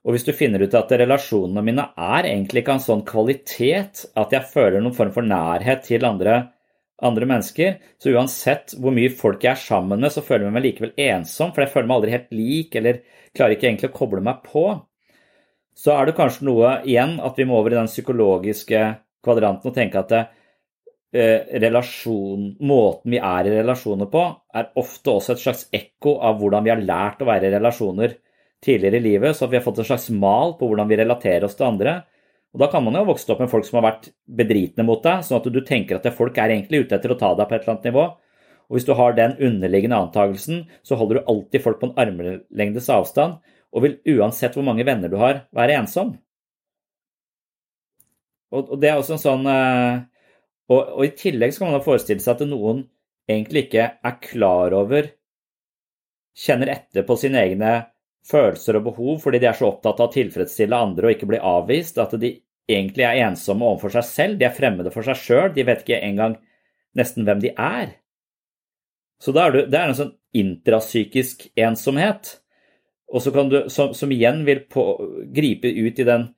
[0.02, 4.06] Og hvis du finner ut at relasjonene mine er egentlig ikke av en sånn kvalitet
[4.18, 6.40] at jeg føler noen form for nærhet til andre,
[7.06, 10.66] andre, mennesker, så uansett hvor mye folk jeg er sammen med, så føler jeg meg
[10.66, 13.04] likevel ensom, for jeg føler meg aldri helt lik, eller
[13.38, 14.66] klarer ikke egentlig å koble meg på,
[15.78, 18.82] så er det kanskje noe igjen at vi må over i den psykologiske
[19.24, 20.24] kvadranten og tenke at det,
[21.14, 24.26] eh, relasjon, måten vi er i relasjoner på,
[24.58, 28.18] er ofte også et slags ekko av hvordan vi har lært å være i relasjoner
[28.66, 31.58] tidligere i livet, så vi har fått en slags mal på hvordan vi relaterer oss
[31.58, 32.02] til andre.
[32.54, 35.02] Og Da kan man jo ha vokst opp med folk som har vært bedritne mot
[35.04, 37.56] deg, sånn at du tenker at folk er egentlig ute etter å ta deg på
[37.56, 38.04] et eller annet nivå.
[38.70, 42.90] Og Hvis du har den underliggende antakelsen, så holder du alltid folk på en armlengdes
[42.90, 43.40] avstand,
[43.72, 46.18] og vil uansett hvor mange venner du har, være ensom.
[48.52, 50.02] Og, det er også en sånn eh,
[50.72, 52.86] og, og i tillegg skal man forestille seg at noen
[53.32, 55.12] egentlig ikke er klar over
[56.42, 57.72] Kjenner etter på sine egne
[58.28, 61.42] følelser og behov fordi de er så opptatt av å tilfredsstille andre og ikke bli
[61.42, 62.36] avvist, at de
[62.72, 64.40] egentlig er ensomme overfor seg selv.
[64.40, 65.50] De er fremmede for seg sjøl.
[65.56, 66.38] De vet ikke engang
[66.98, 67.96] nesten hvem de er.
[69.22, 72.38] Så det, er en sånn intrapsykisk ensomhet,
[73.12, 74.86] du, som, som igjen vil på,
[75.36, 76.30] gripe ut i den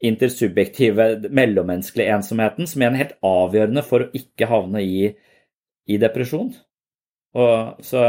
[0.00, 5.10] intersubjektive, mellommenneskelige ensomheten, som igjen er helt avgjørende for å ikke havne i,
[5.90, 6.54] i depresjon.
[7.36, 8.06] Og, så,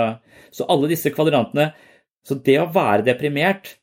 [0.53, 1.71] så alle disse kvadrantene
[2.27, 3.77] så det å være deprimert,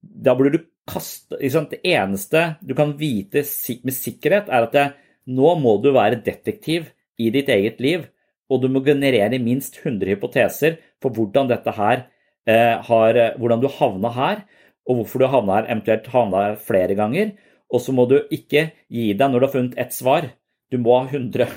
[0.00, 3.44] da burde du kaste Det eneste du kan vite
[3.84, 4.86] med sikkerhet, er at det,
[5.30, 6.88] nå må du være detektiv
[7.20, 8.08] i ditt eget liv,
[8.50, 12.08] og du må generere minst 100 hypoteser for hvordan dette her
[12.48, 14.42] eh, har Hvordan du havna her,
[14.88, 17.34] og hvorfor du havna her, eventuelt havna her flere ganger.
[17.70, 20.26] Og så må du ikke gi deg når du har funnet ett svar.
[20.72, 21.46] Du må ha 100.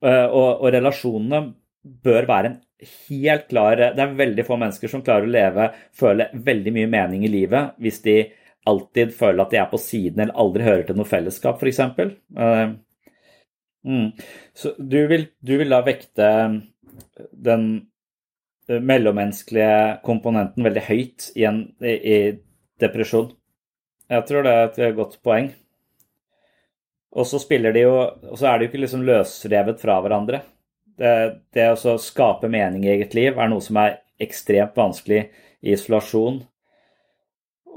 [0.00, 1.38] Eh, og, og relasjonene
[1.84, 2.54] bør være en
[3.08, 7.24] helt klar Det er veldig få mennesker som klarer å leve, føle veldig mye mening
[7.26, 8.16] i livet hvis de
[8.68, 11.80] alltid føler at de er på siden eller aldri hører til noe fellesskap, f.eks.
[12.36, 12.74] Uh,
[13.88, 14.08] mm.
[14.52, 16.28] Så du vil, du vil, da vekte
[17.32, 17.64] den
[18.70, 22.18] mellommenneskelige komponenten veldig høyt i, en, i, i
[22.82, 23.32] depresjon.
[24.10, 25.50] Jeg tror det er et godt poeng.
[27.10, 27.94] Og så spiller de jo
[28.30, 30.44] Og så er de jo ikke liksom løsrevet fra hverandre.
[31.00, 31.12] Det,
[31.56, 35.22] det å skape mening i eget liv er noe som er ekstremt vanskelig
[35.64, 36.42] i isolasjon.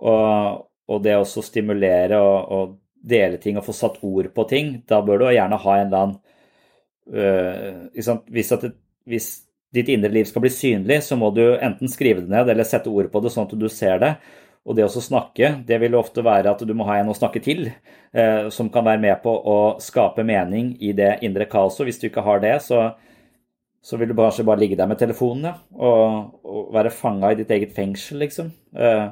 [0.03, 4.77] Og, og det å stimulere og, og, dele ting og få satt ord på ting,
[4.87, 6.13] da bør du gjerne ha en eller annen
[7.11, 7.81] øh,
[8.31, 8.69] hvis, det,
[9.11, 9.27] hvis,
[9.75, 12.87] ditt indre liv skal bli synlig, så må du enten skrive det ned eller sette
[12.87, 14.13] ord på det sånn at du ser det.
[14.63, 17.41] Og det å snakke, det vil ofte være at du må ha en å snakke
[17.43, 17.65] til,
[18.15, 21.83] eh, som kan være med på å skape mening i det indre kaoset.
[21.89, 22.93] Hvis du ikke har det, så,
[23.83, 27.37] så vil du kanskje bare ligge der med telefonen ja, og, og være fanga i
[27.41, 28.53] ditt eget fengsel, liksom.
[28.71, 29.11] Uh,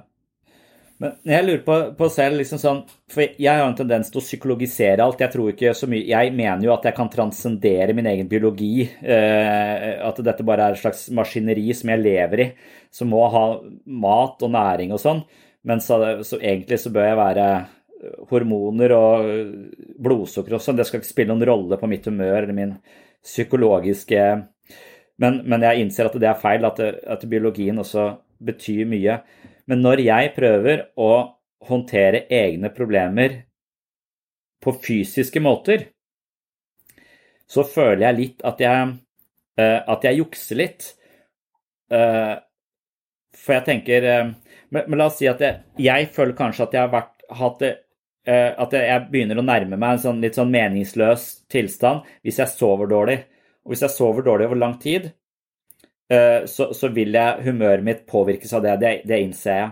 [1.01, 2.79] men jeg lurer på, på, selv liksom sånn
[3.09, 5.23] For jeg har en tendens til å psykologisere alt.
[5.23, 8.85] Jeg tror ikke så mye Jeg mener jo at jeg kan transcendere min egen biologi.
[9.01, 12.47] Uh, at dette bare er et slags maskineri som jeg lever i,
[12.93, 13.45] som må ha
[14.05, 15.23] mat og næring og sånn.
[15.67, 17.47] Men så, så egentlig så bør jeg være
[18.31, 19.27] hormoner og
[20.01, 20.79] blodsukker og sånn.
[20.79, 22.77] Det skal ikke spille noen rolle på mitt humør eller min
[23.21, 24.21] psykologiske
[25.21, 28.07] men, men, jeg innser at det er feil, at, det, at biologien også
[28.41, 29.19] betyr mye.
[29.69, 31.11] Men når jeg prøver å
[31.69, 33.43] håndtere egne problemer
[34.61, 35.85] på fysiske måter,
[37.51, 38.95] så føler jeg litt at jeg,
[39.59, 40.89] uh, at jeg jukser litt.
[41.91, 42.39] Uh,
[43.35, 44.29] for jeg tenker uh,
[44.71, 47.63] men, men, la oss si at jeg, jeg, føler kanskje at jeg har vært, hatt
[47.63, 47.71] det
[48.31, 52.85] At jeg begynner å nærme meg en sånn, litt sånn meningsløs tilstand hvis jeg sover
[52.91, 53.15] dårlig.
[53.65, 55.11] Og hvis jeg sover dårlig over lang tid,
[56.11, 58.73] så, så vil jeg, humøret mitt påvirkes av det.
[58.81, 59.69] Det, det innser jeg.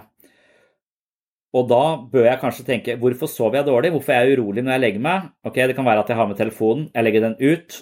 [1.58, 3.90] Og da bør jeg kanskje tenke hvorfor sover jeg dårlig?
[3.96, 5.30] Hvorfor er jeg urolig når jeg legger meg?
[5.44, 7.80] Ok, Det kan være at jeg har med telefonen, jeg legger den ut,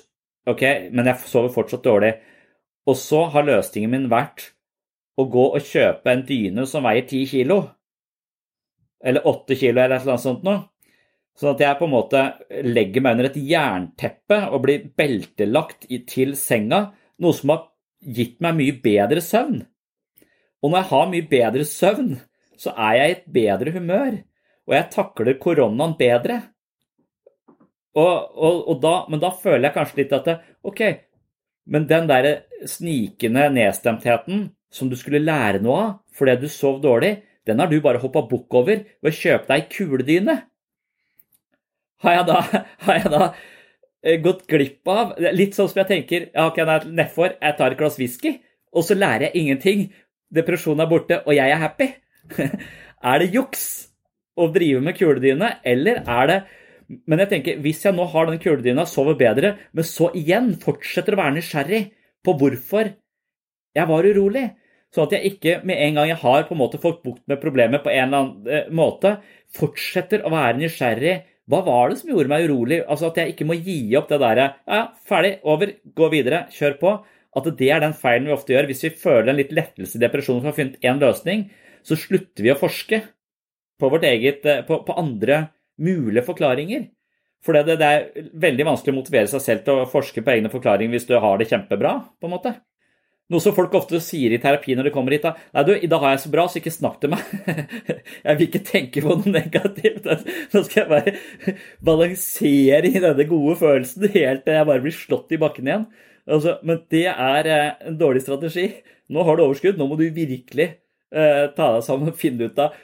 [0.47, 2.13] ok, men jeg sover fortsatt dårlig.
[2.87, 4.53] Og så har løsningen min vært
[5.19, 7.59] å gå og kjøpe en dyne som veier 10 kilo.
[9.03, 10.63] Eller 8 kilo eller noe sånt noe.
[11.37, 12.21] Sånn at jeg på en måte
[12.65, 16.87] legger meg under et jernteppe og blir beltelagt til senga,
[17.21, 17.67] noe som har
[18.01, 19.61] gitt meg mye bedre søvn.
[20.63, 22.15] Og når jeg har mye bedre søvn,
[22.57, 24.17] så er jeg i et bedre humør,
[24.67, 26.39] og jeg takler koronaen bedre.
[27.97, 30.83] Og, og, og da, men da føler jeg kanskje litt at det, OK,
[31.69, 32.27] men den der
[32.69, 37.77] snikende nedstemtheten som du skulle lære noe av fordi du sov dårlig, den har du
[37.83, 40.35] bare hoppa bukk over ved å kjøpe deg kuledyne.
[42.05, 42.41] Har jeg da,
[42.87, 43.23] har jeg da
[44.03, 47.79] eh, gått glipp av Litt sånn som jeg tenker ja, ok, nedfor, jeg tar et
[47.79, 48.37] glass whisky,
[48.73, 49.87] og så lærer jeg ingenting.
[50.33, 51.89] Depresjonen er borte, og jeg er happy.
[53.11, 53.65] er det juks
[54.37, 56.39] å drive med kuledyne, eller er det
[56.87, 61.17] Men jeg tenker, hvis jeg nå har den kuledyna, sover bedre, men så igjen fortsetter
[61.17, 61.81] å være nysgjerrig
[62.23, 62.93] på hvorfor
[63.75, 64.43] jeg var urolig,
[64.95, 67.41] sånn at jeg ikke med en gang jeg har på en måte fått bukt med
[67.41, 69.17] problemet på en eller annen eh, måte,
[69.51, 72.81] fortsetter å være nysgjerrig hva var det som gjorde meg urolig?
[72.83, 76.75] Altså At jeg ikke må gi opp det derre Ja, ferdig, over, gå videre, kjør
[76.81, 76.91] på.
[77.37, 80.01] At det er den feilen vi ofte gjør hvis vi føler en litt lettelse i
[80.01, 81.47] depresjonen for å ha funnet én løsning
[81.87, 83.01] så slutter vi å forske
[83.79, 85.47] på, eget, eh, på, på andre
[85.79, 86.87] mulige forklaringer.
[87.45, 90.51] For det, det, er veldig vanskelig å motivere seg selv til å forske på egne
[90.51, 91.93] forklaringer hvis du har det kjempebra.
[92.19, 92.55] på en måte.
[93.27, 95.25] Noe som folk ofte sier i terapi når de kommer hit.
[95.25, 95.33] Da.
[95.51, 97.33] 'Nei, du, i dag har jeg så bra, så ikke snakk til meg.'
[98.27, 100.07] jeg vil ikke tenke på noe negativt.
[100.53, 105.35] Nå skal jeg bare balansere i denne gode følelsen helt til jeg bare blir slått
[105.35, 105.87] i bakken igjen.
[106.27, 108.69] Altså, men det er eh, en dårlig strategi.
[109.11, 110.73] Nå har du overskudd, nå må du virkelig
[111.07, 112.75] Eh, ta deg sammen finne ut av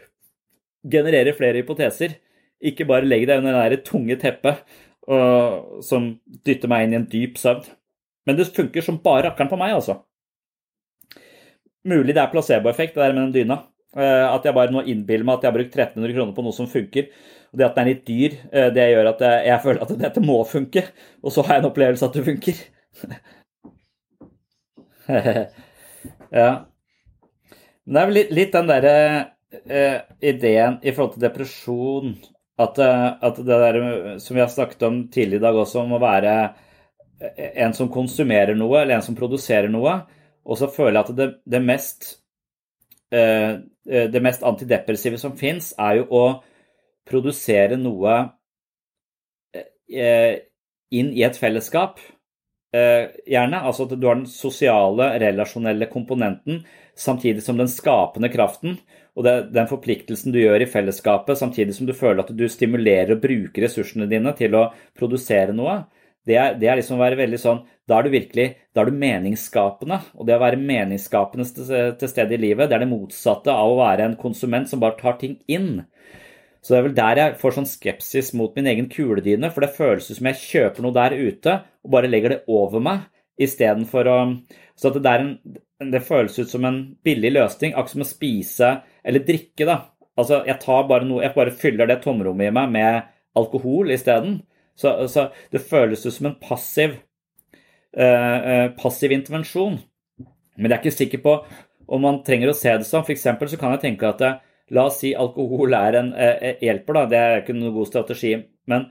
[0.83, 2.17] Generere flere hypoteser.
[2.63, 4.63] Ikke bare legg deg under det tunge teppet
[5.07, 6.09] og, som
[6.47, 7.69] dytter meg inn i en dyp søvn.
[8.27, 10.01] Men det funker som bare rakkeren på meg, altså.
[11.89, 13.57] Mulig det er placeboeffekt, det der med den dyna.
[13.93, 16.55] Eh, at jeg bare nå innbiller meg at jeg har brukt 1300 kroner på noe
[16.55, 17.09] som funker.
[17.53, 19.95] Og det at den er litt dyr, eh, det gjør at jeg, jeg føler at
[20.05, 20.85] dette må funke.
[21.21, 22.55] Og så har jeg en opplevelse at det funker.
[26.39, 26.51] ja.
[27.83, 28.95] Men det er vel litt, litt den derre
[29.67, 32.15] eh, ideen i forhold til depresjon
[32.57, 33.79] at, eh, at, det der
[34.23, 36.33] som vi har snakket om tidligere i dag også, om å være
[37.19, 39.99] eh, en som konsumerer noe, eller en som produserer noe.
[40.43, 42.09] Og så føler jeg at det, det mest
[43.13, 46.23] eh, eh det mest antidepressive som fins, er jo å
[47.07, 48.15] produsere noe
[49.53, 50.35] eh,
[50.91, 51.99] inn i et fellesskap.
[52.73, 53.57] gjerne.
[53.61, 56.63] Altså at du har den sosiale, relasjonelle komponenten
[56.97, 58.79] samtidig som den skapende kraften
[59.13, 63.13] og det, den forpliktelsen du gjør i fellesskapet, samtidig som du føler at du stimulerer
[63.15, 65.83] og bruker ressursene dine til å produsere noe,
[66.25, 68.89] det er, det er liksom å være veldig sånn Da er du virkelig da er
[68.89, 69.99] du meningsskapende.
[70.17, 71.45] Og det å være meningsskapende
[71.99, 74.99] til stede i livet, det er det motsatte av å være en konsument som bare
[74.99, 75.83] tar ting inn.
[76.63, 79.75] Så det er vel der jeg får sånn skepsis mot min egen kuledyne, for det
[79.75, 83.03] føles som jeg kjøper noe der ute og bare legger det over meg,
[83.41, 84.17] istedenfor å
[84.79, 85.37] Så det en
[85.91, 88.69] det føles ut som en billig løsning, akkurat som å spise
[89.03, 89.65] eller drikke.
[89.65, 89.79] da.
[90.17, 93.03] Altså, Jeg tar bare noe, jeg bare fyller det tomrommet i meg med
[93.35, 94.41] alkohol isteden.
[94.75, 96.95] Så, så det føles ut som en passiv,
[98.79, 99.77] passiv intervensjon.
[100.57, 101.35] Men jeg er ikke sikker på
[101.93, 103.03] om man trenger å se det sånn.
[103.05, 103.25] F.eks.
[103.51, 104.39] så kan jeg tenke at uh,
[104.73, 106.09] la oss si alkohol er en
[106.61, 107.03] hjelper, da.
[107.11, 108.31] Det er ikke noen god strategi.
[108.71, 108.87] Men,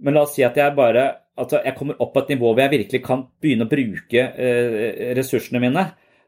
[0.00, 1.08] men la oss si at jeg bare
[1.42, 4.24] altså jeg kommer opp på et nivå hvor jeg virkelig kan begynne å bruke
[5.18, 5.84] ressursene mine.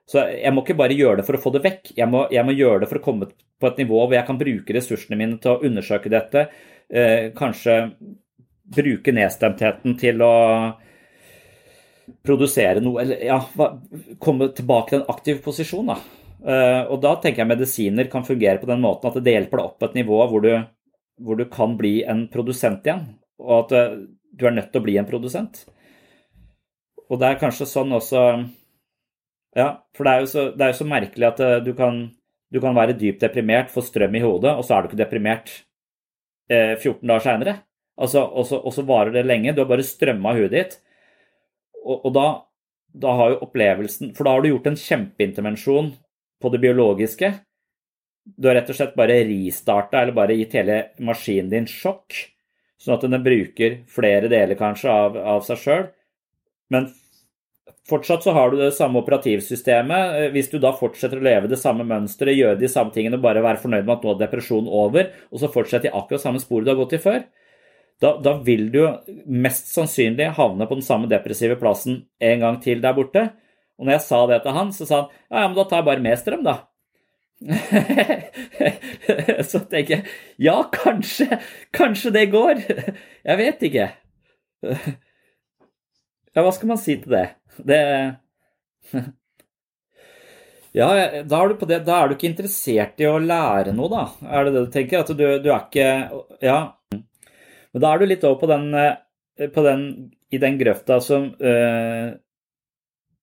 [0.08, 2.44] Så jeg må ikke bare gjøre det for å få det vekk, jeg må, jeg
[2.44, 5.38] må, gjøre det for å komme på et nivå hvor jeg kan bruke ressursene mine
[5.40, 6.44] til å undersøke dette.
[6.92, 7.78] Eh, kanskje
[8.74, 10.34] bruke nedstemtheten til å
[12.24, 13.38] produsere noe Eller ja,
[14.22, 15.92] komme tilbake til en aktiv posisjon.
[15.92, 15.98] Da.
[16.44, 19.68] Eh, og da tenker jeg medisiner kan fungere på den måten at det hjelper deg
[19.68, 20.50] opp på et nivå hvor du,
[21.24, 23.06] hvor du kan bli en produsent igjen.
[23.40, 23.96] Og at eh,
[24.34, 25.64] du er nødt til å bli en produsent.
[27.08, 28.20] Og det er kanskje sånn også
[29.54, 32.00] Ja, for det er jo så, er jo så merkelig at uh, du, kan,
[32.50, 35.52] du, kan, være dypt deprimert, få strøm i hodet, og så er du ikke deprimert
[36.50, 37.54] eh, 14 dager seinere.
[37.94, 39.52] Altså, og, så, og, så, varer det lenge.
[39.54, 40.74] Du har bare strømma huet ditt.
[41.84, 42.26] Og, og da,
[43.04, 45.92] da, har jo opplevelsen For da har du gjort en kjempeintervensjon
[46.42, 47.30] på det biologiske.
[48.24, 52.16] Du har rett og slett bare restarta eller bare gitt hele maskinen din sjokk,
[52.80, 55.88] sånn at den bruker flere deler kanskje av, av seg sjøl.
[56.72, 56.88] Men
[57.84, 60.14] Fortsatt så har du det samme operativsystemet.
[60.16, 63.44] Eh, hvis du da fortsetter å leve det samme mønsteret, gjøre de samme tingene, bare
[63.44, 66.64] være fornøyd med at nå er depresjonen over, og så fortsetter i akkurat samme spor
[66.64, 67.26] du har gått i før,
[68.02, 68.82] da, da, vil du
[69.30, 73.28] mest sannsynlig havne på den samme depressive plassen en gang til der borte.
[73.78, 75.82] Og når jeg sa det til han, så sa han ja, ja men da tar
[75.82, 76.56] jeg bare med strøm, da.
[79.50, 80.04] så tenker jeg
[80.46, 81.40] ja, kanskje,
[81.74, 82.62] kanskje det går.
[83.24, 83.88] Jeg vet ikke.
[86.34, 87.26] Ja, hva skal man si til det?
[87.62, 87.82] Det
[90.74, 90.88] Ja,
[91.22, 94.00] da er, det, da er, du ikke interessert i å lære noe, da?
[94.26, 95.04] Er det det du tenker?
[95.04, 95.86] At du, du er ikke
[96.42, 96.56] Ja.
[97.74, 99.86] Men da er du litt over på den, eh, på den
[100.34, 102.14] i den grøfta som, uh,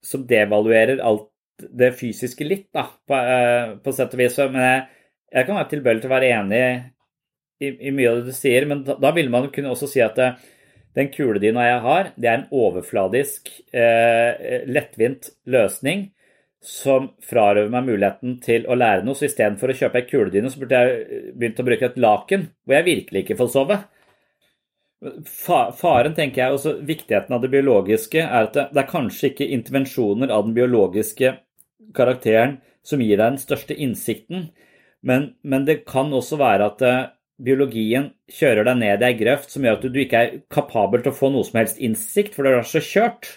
[0.03, 1.27] som devaluerer alt
[1.59, 4.37] det fysiske litt, da, på, uh, på sett og vis.
[4.51, 4.85] Men jeg,
[5.35, 6.61] jeg kan være tilbøyelig til å være enig
[7.61, 10.03] i, i, mye av det du sier, men da, da vil man kunne også si
[10.03, 10.39] at uh,
[10.97, 16.09] den kuledyna jeg har, det er en overfladisk, eh, lettvint løsning
[16.61, 19.15] som frarøver meg muligheten til å lære noe.
[19.17, 22.77] Så istedenfor å kjøpe ei kuledyne, så burde jeg begynt å bruke et laken hvor
[22.77, 23.79] jeg virkelig ikke får sove.
[25.01, 30.29] Faren, tenker jeg, også viktigheten av det biologiske, er at det er kanskje ikke intervensjoner
[30.29, 31.33] av den biologiske
[31.97, 34.51] karakteren som gir deg den største innsikten,
[35.01, 36.83] men, men det kan også være at
[37.41, 41.13] biologien kjører deg ned i ei grøft som gjør at du ikke er kapabel til
[41.13, 43.29] å få noe som helst innsikt, for du er så kjørt.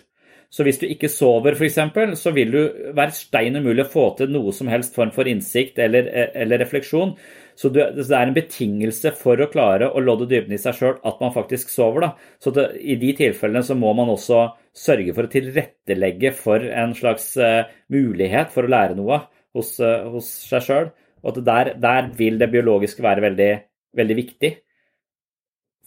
[0.54, 2.60] Så hvis du ikke sover, f.eks., så vil du
[2.94, 6.06] være stein umulig å få til noe som helst form for innsikt eller,
[6.36, 7.16] eller refleksjon.
[7.59, 11.20] Så det er en betingelse for å klare å lodde dybden i seg sjøl at
[11.22, 12.07] man faktisk sover.
[12.07, 12.32] Da.
[12.42, 16.96] Så det, i de tilfellene så må man også sørge for å tilrettelegge for en
[16.98, 17.62] slags uh,
[17.94, 19.20] mulighet for å lære noe
[19.55, 20.90] hos, uh, hos seg sjøl.
[21.24, 23.52] Og der, der vil det biologiske være veldig
[23.96, 24.52] veldig viktig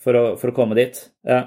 [0.04, 1.00] for å, for å komme dit.
[1.28, 1.44] Ja.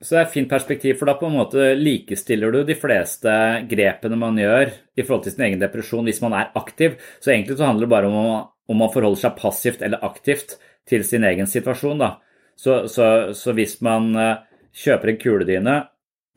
[0.00, 3.32] Så det er et fint perspektiv, for da på en måte likestiller du de fleste
[3.68, 6.96] grepene man gjør i forhold til sin egen depresjon hvis man er aktiv.
[7.20, 8.30] Så egentlig så handler det bare om
[8.70, 10.56] om man forholder seg passivt eller aktivt
[10.88, 12.00] til sin egen situasjon.
[12.00, 12.14] Da.
[12.58, 13.06] Så, så,
[13.36, 14.36] så hvis man eh,
[14.84, 15.76] kjøper en kuledyne,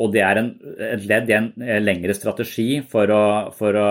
[0.01, 0.53] og det er en,
[0.89, 3.25] et ledd i en eh, lengre strategi for å,
[3.55, 3.89] for å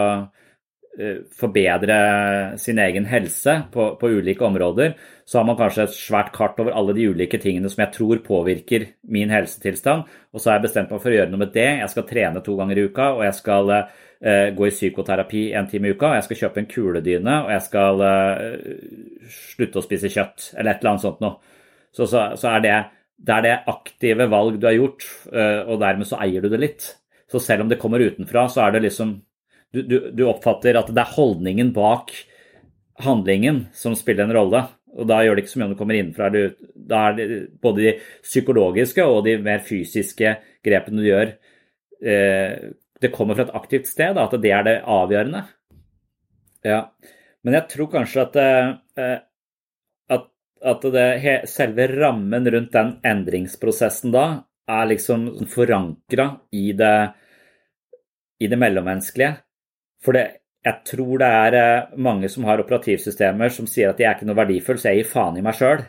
[0.99, 4.93] Eh, forbedre sin egen helse på, på, ulike områder,
[5.25, 8.21] så har man kanskje et svært kart over alle de ulike tingene som jeg tror
[8.27, 10.05] påvirker min helsetilstand.
[10.37, 11.71] Og så har jeg bestemt meg for å gjøre noe med det.
[11.81, 13.73] Jeg skal trene to ganger i uka, og jeg skal
[14.23, 16.13] gå i psykoterapi en time i uka.
[16.13, 20.71] Og jeg skal kjøpe en kuledyne, og jeg skal uh, slutte å spise kjøtt, eller
[20.71, 21.57] et eller annet sånt noe.
[21.91, 22.77] Så, så, så er det,
[23.19, 26.63] det, er det aktive valg du har gjort, uh, og dermed så eier du det
[26.63, 26.87] litt.
[27.33, 29.17] Så selv om det kommer utenfra, så er det liksom
[29.73, 32.13] du, du, du, oppfatter at det er holdningen bak
[33.03, 34.61] handlingen som spiller en rolle.
[34.93, 36.29] Og da gjør det ikke så mye om du kommer innenfra.
[36.77, 37.29] Da er det
[37.65, 41.33] både de psykologiske og de mer fysiske grepene du gjør,
[42.05, 42.53] eh,
[43.03, 44.19] det kommer fra et aktivt sted.
[44.19, 45.45] At det er det avgjørende.
[46.67, 46.87] Ja.
[47.43, 49.17] Men jeg tror kanskje at, eh,
[50.17, 50.29] at,
[50.75, 51.07] at det,
[51.51, 54.27] selve rammen rundt den endringsprosessen da
[54.71, 56.95] er liksom forankra i det,
[58.39, 59.35] i det mellommenneskelige.
[60.03, 60.25] For det,
[60.63, 64.31] jeg tror det er eh, mange som har operativsystemer som sier at de er ikke
[64.31, 65.83] noe verdifull, så jeg gir faen i meg sjøl.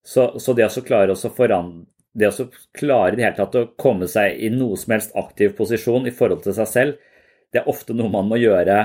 [0.00, 3.68] Så, så, det å klare å forandre det å klare i det hele tatt å
[3.78, 7.10] komme seg i noe som helst aktiv posisjon i forhold til seg selv,
[7.50, 8.78] det er ofte noe man må gjøre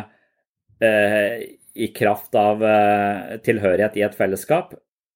[0.84, 1.46] eh,
[1.76, 4.74] i kraft av eh, tilhørighet i et fellesskap.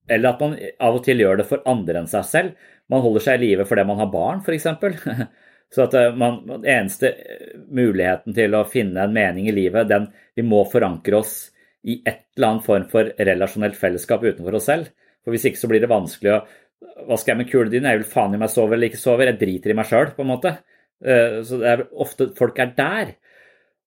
[0.10, 2.68] Eller at man av og til gjør det for andre enn seg selv.
[2.90, 4.68] Man holder seg i live fordi man har barn, f.eks.
[5.74, 9.90] Så at eh, man, den eneste eh, muligheten til å finne en mening i livet,
[9.90, 11.36] den vi må forankre oss
[11.86, 14.90] i et eller annet form for relasjonelt fellesskap utenfor oss selv.
[15.24, 16.44] For hvis ikke så blir det vanskelig å
[16.80, 17.88] Hva skal jeg med kuledyn?
[17.90, 19.26] Jeg vil faen i meg sove eller ikke sove.
[19.28, 20.54] Jeg driter i meg sjøl, på en måte.
[21.04, 23.16] Eh, så det er ofte folk er der.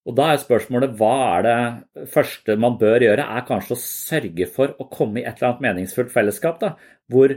[0.08, 4.48] Og da er spørsmålet hva er det første man bør gjøre, er kanskje å sørge
[4.50, 6.72] for å komme i et eller annet meningsfullt fellesskap, da,
[7.12, 7.36] hvor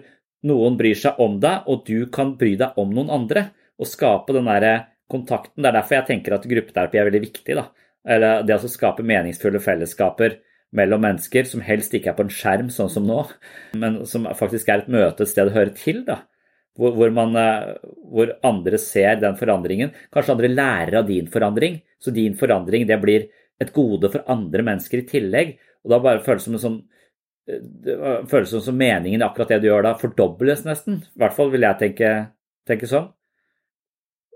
[0.50, 4.32] noen bryr seg om deg, og du kan bry deg om noen andre Og skape
[4.32, 5.60] den der kontakten.
[5.60, 7.58] Det er derfor jeg tenker at gruppeterapi er veldig viktig.
[7.58, 7.66] Da.
[8.08, 10.38] Eller det å skape meningsfulle fellesskaper
[10.76, 13.22] mellom mennesker som helst ikke er på en skjerm, sånn som nå,
[13.80, 16.04] men som faktisk er et møte, et sted å høre til.
[16.08, 16.22] da.
[16.76, 17.32] Hvor, hvor, man,
[18.12, 19.94] hvor andre ser den forandringen.
[20.12, 23.30] Kanskje andre lærer av din forandring, så din forandring det blir
[23.64, 25.56] et gode for andre mennesker i tillegg.
[25.86, 26.82] Og da bare føles det som en sånn
[27.46, 27.96] det
[28.32, 31.04] føles som meningen i akkurat det du gjør da, fordobles nesten.
[31.14, 32.12] I hvert fall vil jeg tenke,
[32.68, 33.12] tenke sånn.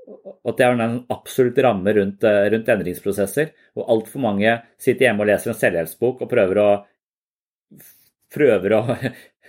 [0.10, 3.52] At det er en absolutt ramme rundt, rundt endringsprosesser.
[3.78, 6.70] Og altfor mange sitter hjemme og leser en selvhjelpsbok og prøver å,
[8.34, 8.84] prøver å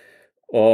[0.50, 0.64] å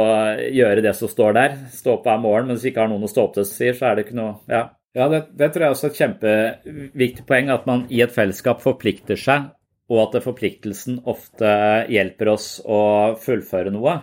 [0.53, 1.59] gjøre det som står der.
[1.73, 3.77] Stå opp hver morgen, men hvis vi ikke har noen å stå opp til, sier,
[3.77, 4.63] så er det ikke noe Ja,
[4.97, 8.63] ja det, det, tror jeg også er et kjempeviktig poeng, at man i et fellesskap
[8.63, 9.51] forplikter seg,
[9.87, 11.51] og at forpliktelsen ofte
[11.93, 12.81] hjelper oss å
[13.21, 14.01] fullføre noe,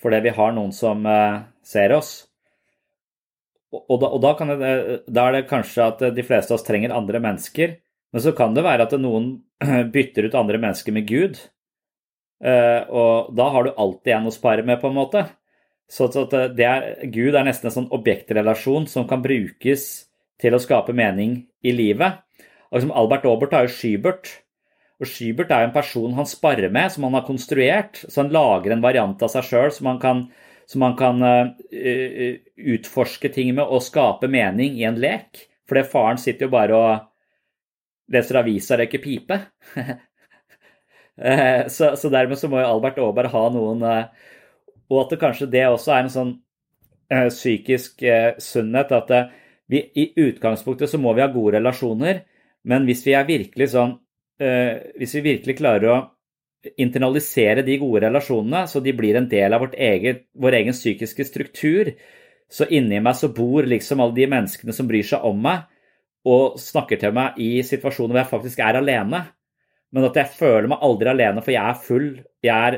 [0.00, 2.14] fordi vi har noen som uh, ser oss.
[3.84, 4.70] Og, da, og da, det,
[5.06, 7.76] da, er det kanskje at de fleste av oss trenger andre mennesker,
[8.14, 9.32] men så kan det være at noen
[9.94, 11.40] bytter ut andre mennesker med Gud.
[12.44, 15.26] Eh, og da har du alltid en å spare med, på en måte.
[15.90, 19.86] Så er, Gud er nesten en sånn objektrelasjon som kan brukes
[20.42, 22.22] til å skape mening i livet.
[22.70, 24.32] Og liksom Albert Aabert har jo Schybert.
[25.00, 28.02] Og Schybert er jo en person han sparer med, som han har konstruert.
[28.02, 30.24] Så han lager en variant av seg sjøl som han kan,
[30.66, 31.52] som man kan uh,
[32.56, 35.44] utforske ting med og skape mening i en lek.
[35.66, 39.40] For det faren sitter jo bare og leser avisa og røyker pipe.
[41.16, 44.26] Eh, så, så, dermed så må jo Albert Aaberg ha noen eh,
[44.90, 46.32] Og at det kanskje det også er en sånn
[47.08, 48.04] psykisk
[48.44, 49.12] sunnhet at
[49.64, 52.20] vi, i utgangspunktet så må vi ha gode relasjoner,
[52.68, 53.94] men hvis vi er virkelig sånn
[54.36, 55.96] Hvis vi virkelig klarer å
[56.82, 61.92] internalisere de gode relasjonene, så de blir en del av eget, vår egen psykiske struktur,
[62.50, 65.64] så inni meg så bor liksom alle de menneskene som bryr seg om meg,
[66.26, 69.26] og snakker til meg i situasjoner hvor jeg faktisk er alene
[69.94, 72.08] men at jeg føler meg aldri alene, for jeg er full.
[72.44, 72.74] Jeg er,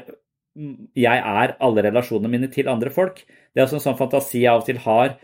[0.99, 3.25] jeg er alle relasjonene mine til andre folk.
[3.27, 5.17] Det er også en sånn fantasi jeg av og til har.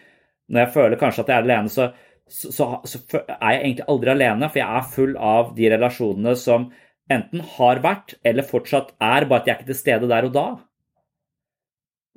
[0.51, 1.91] Når jeg føler kanskje at jeg er alene, så,
[2.27, 6.35] så, så, så er jeg egentlig aldri alene, for jeg er full av de relasjonene
[6.41, 6.67] som
[7.13, 10.35] enten har vært eller fortsatt er, bare at jeg er ikke til stede der og
[10.35, 10.47] da.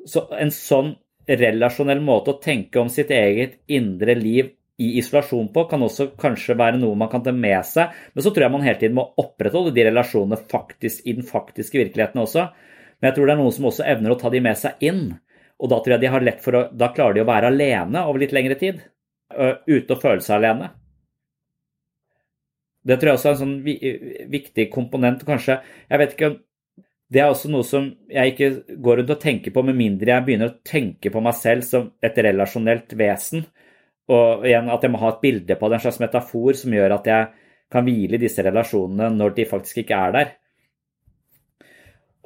[0.08, 0.94] Så en sånn
[1.28, 6.56] relasjonell måte å tenke om sitt eget indre liv i isolasjon på, kan også kanskje
[6.58, 7.94] være noe man kan ta med seg.
[8.14, 11.82] Men så tror jeg man hele tiden må opprettholde de relasjonene faktisk i den faktiske
[11.82, 12.46] virkeligheten også.
[12.98, 15.08] Men jeg tror det er noen som også evner å ta de med seg inn.
[15.58, 18.06] Og da tror jeg de har lett for å, da klarer de å være alene
[18.06, 18.84] over litt lengre tid.
[19.34, 20.70] Ute og føle seg alene.
[22.88, 23.58] Det tror jeg også er en sånn
[24.32, 25.26] viktig komponent.
[25.28, 25.60] Kanskje,
[25.92, 26.36] jeg vet ikke
[27.08, 30.26] det er også noe som jeg ikke går rundt og tenker på, med mindre jeg
[30.28, 33.46] begynner å tenke på meg selv som et relasjonelt vesen.
[34.12, 36.98] Og igjen at jeg må ha et bilde på det, en slags metafor som gjør
[36.98, 37.30] at jeg
[37.72, 40.36] kan hvile i disse relasjonene når de faktisk ikke er der.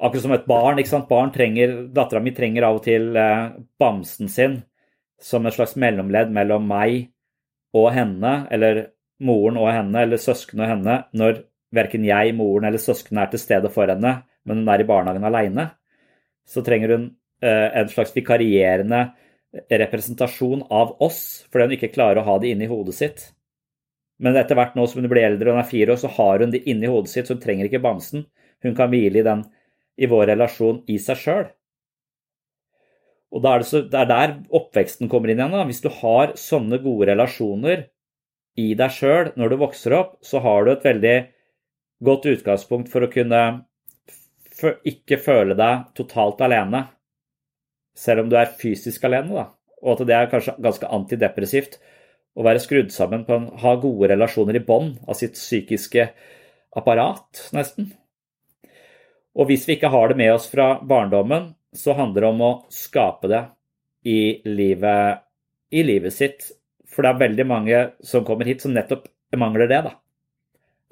[0.02, 0.78] Akkurat som et barn.
[0.82, 1.08] ikke sant?
[1.10, 4.58] Barn trenger, Dattera mi trenger av og til eh, bamsen sin
[5.22, 7.12] som et slags mellomledd mellom meg
[7.78, 8.88] og henne, eller
[9.20, 11.42] moren og henne, eller søsken og henne, når
[11.74, 15.26] verken jeg, moren eller søsknene er til stede for henne, men hun er i barnehagen
[15.28, 15.68] aleine.
[16.48, 17.04] Så trenger hun
[17.44, 19.04] eh, en slags vikarierende
[19.52, 23.24] representasjon av oss fordi hun ikke klarer å ha det inni hodet sitt.
[24.22, 26.44] Men etter hvert nå som hun blir eldre og hun er fire år, så har
[26.44, 28.26] hun det inni hodet sitt, så hun trenger ikke bamsen.
[28.62, 29.42] Hun kan hvile i den
[29.98, 31.48] i vår relasjon i seg sjøl.
[33.32, 35.54] Og da er det, så, det er der oppveksten kommer inn igjen.
[35.56, 35.64] Da.
[35.68, 37.86] Hvis du har sånne gode relasjoner
[38.60, 41.16] i deg sjøl når du vokser opp, så har du et veldig
[42.04, 43.42] godt utgangspunkt for å kunne
[44.86, 46.84] ikke føle deg totalt alene
[47.98, 49.48] selv om du er fysisk alene, da.
[49.82, 51.78] Og at det er kanskje ganske antidepressivt
[52.38, 56.06] å være skrudd sammen på en ha gode relasjoner i bånd av sitt psykiske
[56.78, 57.90] apparat, nesten.
[59.36, 62.52] Og hvis vi ikke har det med oss fra barndommen, så handler det om å
[62.72, 63.42] skape det
[64.08, 65.22] i livet,
[65.72, 66.50] i livet sitt.
[66.92, 69.80] For det er veldig mange som kommer hit som nettopp mangler det.
[69.88, 69.94] da.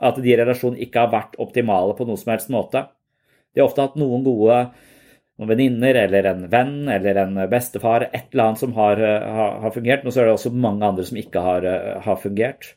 [0.01, 2.87] At de i relasjonen ikke har vært optimale på noen som helst måte.
[3.53, 4.63] De har ofte hatt noen gode
[5.41, 9.73] noen venninner eller en venn eller en bestefar, et eller annet som har, har, har
[9.73, 10.05] fungert.
[10.05, 11.69] Men så er det også mange andre som ikke har,
[12.05, 12.75] har fungert.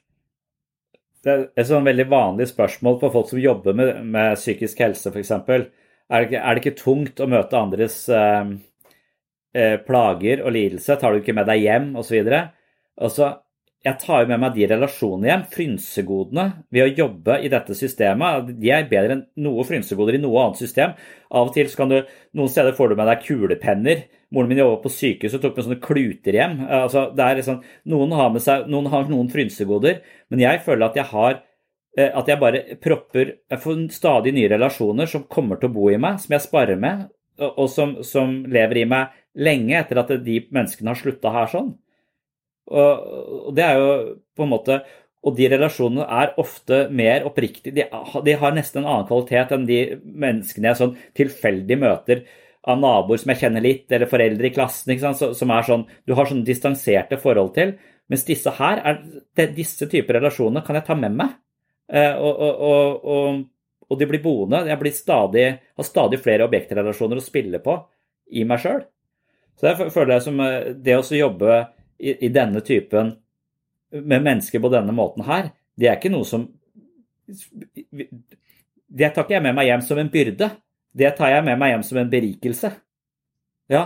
[1.24, 5.11] Det er et sånn veldig vanlig spørsmål på folk som jobber med, med psykisk helse,
[5.11, 5.32] f.eks.
[6.11, 8.49] Er, er det ikke tungt å møte andres eh,
[9.55, 10.97] eh, plager og lidelse?
[10.99, 12.19] Tar du ikke med deg hjem, osv.?
[13.02, 13.32] Altså,
[13.84, 18.54] jeg tar jo med meg de relasjonene hjem, frynsegodene, ved å jobbe i dette systemet.
[18.56, 20.94] De er bedre enn noe frynsegoder i noe annet system.
[21.36, 21.98] Av og til så kan du,
[22.39, 24.06] Noen steder får du med deg kulepenner.
[24.34, 26.56] Moren min jobba på sykehus og tok med sånne kluter hjem.
[26.64, 27.60] Altså, det er liksom,
[27.91, 30.00] noen, har med seg, noen har noen frynsegoder,
[30.32, 34.50] men jeg føler at jeg har eh, at jeg bare propper Jeg får stadig nye
[34.56, 37.10] relasjoner som kommer til å bo i meg, som jeg sparer med,
[37.44, 41.74] og som, som lever i meg lenge etter at de menneskene har slutta her sånn.
[42.72, 43.07] Og,
[43.49, 43.89] og det er jo
[44.38, 44.78] på en måte
[45.24, 47.74] Og de relasjonene er ofte mer oppriktige.
[47.76, 47.84] De,
[48.28, 52.26] de, har nesten en annen kvalitet enn de menneskene jeg sånn tilfeldig møter
[52.68, 56.28] av naboer som jeg kjenner litt, eller foreldre i klassen, som er sånn Du har
[56.28, 57.76] sånn distanserte forhold til.
[58.11, 58.99] Mens disse her, er,
[59.36, 61.36] det, disse typer relasjoner kan jeg ta med meg.
[61.88, 63.43] Eh, og, og, og,
[63.88, 64.64] og, de blir boende.
[64.70, 65.45] Jeg blir stadig,
[65.78, 67.78] har stadig flere objektrelasjoner å spille på
[68.36, 68.84] i meg sjøl.
[69.59, 71.61] Så jeg føler jeg som eh, det å jobbe
[72.00, 73.14] i, i, denne typen
[73.94, 76.48] med mennesker på denne måten her, det er ikke noe som
[78.94, 80.50] Det tar ikke jeg med meg hjem som en byrde.
[80.94, 82.70] Det tar jeg med meg hjem som en berikelse.
[83.72, 83.84] Ja,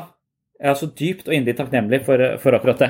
[0.57, 2.89] jeg er så dypt og inderlig takknemlig for, for akkurat det.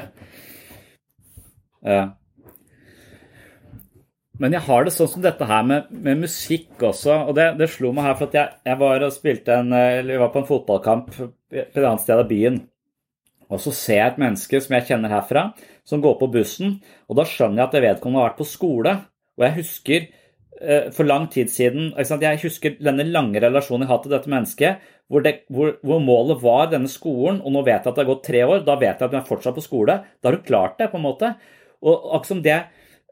[4.37, 7.13] Men jeg har det sånn som dette her med, med musikk også.
[7.29, 10.21] Og det, det, slo meg her, for at jeg, jeg var og spilte en, eller
[10.21, 12.61] var på en fotballkamp på et annet sted av byen.
[13.53, 15.49] Og så ser jeg et menneske som jeg kjenner herfra,
[15.87, 16.77] som går på bussen.
[17.07, 18.93] Og da skjønner jeg at vedkommende har vært på skole.
[19.37, 24.01] Og jeg husker eh, for lang tid siden Jeg husker denne lange relasjonen jeg har
[24.03, 27.93] til dette mennesket, hvor, det, hvor, hvor, målet var denne skolen, og nå vet jeg
[27.93, 28.65] at det har gått tre år.
[28.67, 30.01] Da vet jeg at hun er fortsatt på skole.
[30.19, 31.31] Da har du klart det, på en måte.
[31.85, 32.59] Og akkurat som det,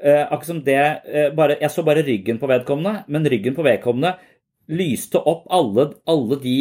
[0.02, 3.64] eh, akkurat som det eh, bare, Jeg så bare ryggen på vedkommende, men ryggen på
[3.64, 4.18] vedkommende
[4.72, 6.60] lyste opp alle, alle de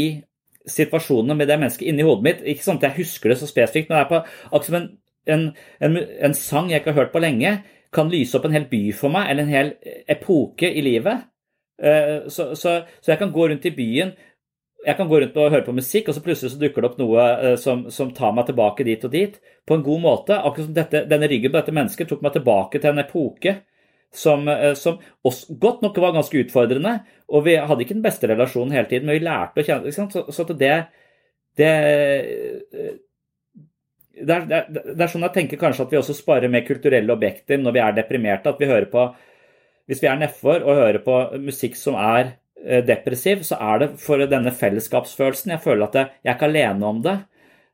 [0.70, 2.42] situasjonene med det mennesket inni hodet mitt.
[2.48, 4.90] Ikke sånn at jeg husker det så spesifikt, men det er på, akkurat som en,
[5.34, 5.46] en,
[5.84, 5.98] en,
[6.28, 7.56] en, sang jeg ikke har hørt på lenge,
[7.94, 9.74] kan lyse opp en hel by for meg, eller en hel
[10.10, 11.28] epoke i livet.
[11.82, 14.14] Eh, så, så, så jeg kan gå rundt i byen
[14.84, 16.98] jeg kan gå rundt og høre på musikk, og så plutselig så dukker det opp
[17.00, 19.38] noe uh, som, som, tar meg tilbake dit og dit.
[19.64, 20.36] På en god måte.
[20.36, 23.54] Akkurat som dette, denne ryggen på dette mennesket tok meg tilbake til en epoke
[24.18, 26.98] som, uh, som også, godt nok var ganske utfordrende.
[27.28, 30.24] Og vi hadde ikke den beste relasjonen hele tiden, men vi lærte å kjenne Så,
[30.32, 30.74] så det,
[31.60, 31.72] det,
[32.78, 32.94] uh,
[34.20, 36.66] det, er, det, er, det er sånn jeg tenker kanskje at vi også sparer med
[36.68, 38.54] kulturelle objekter når vi er deprimerte.
[38.54, 39.10] At vi hører på
[39.84, 42.36] Hvis vi er nedfor og hører på musikk som er
[42.66, 45.52] Eh, depressiv, så er det for denne fellesskapsfølelsen.
[45.52, 47.16] Jeg føler at jeg, jeg er ikke alene om det.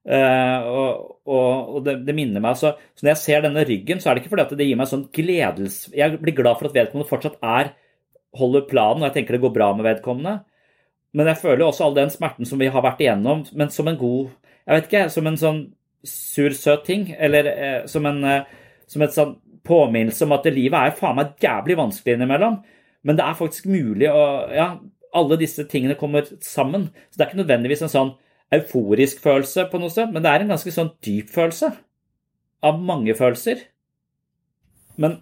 [0.01, 4.09] Uh, og, og, det, det, minner meg så, så Når jeg ser denne ryggen, så
[4.09, 6.79] er det ikke fordi at det gir meg sånn gledelse Jeg blir glad for at
[6.79, 7.75] vedkommende fortsatt er
[8.41, 10.39] holder planen, og jeg tenker det går bra med vedkommende.
[11.13, 13.99] Men jeg føler også all den smerten som vi har vært igjennom, men som en
[13.99, 14.31] god
[14.65, 15.61] Jeg vet ikke, som en sånn
[16.07, 17.09] sur, søt ting.
[17.19, 18.51] Eller eh, som en eh,
[18.91, 19.33] som et sånn
[19.67, 22.61] påminnelse om at livet er faen meg jævlig vanskelig innimellom.
[23.07, 24.23] Men det er faktisk mulig å
[24.55, 24.71] Ja,
[25.17, 26.91] alle disse tingene kommer sammen.
[27.11, 28.13] Så det er ikke nødvendigvis en sånn
[28.55, 31.71] euforisk følelse på noe sted, men det er en ganske sånn dyp følelse.
[32.67, 33.63] Av mange følelser.
[35.01, 35.21] Men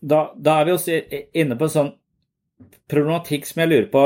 [0.00, 0.98] da, da er vi også
[1.40, 1.92] inne på en sånn
[2.90, 4.02] problematikk som jeg lurer på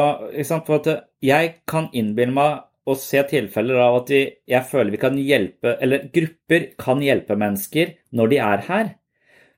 [0.64, 0.88] For at
[1.24, 5.74] jeg kan innbille meg å se tilfeller av at vi, jeg føler vi kan hjelpe,
[5.76, 8.92] eller grupper kan hjelpe mennesker når de er her.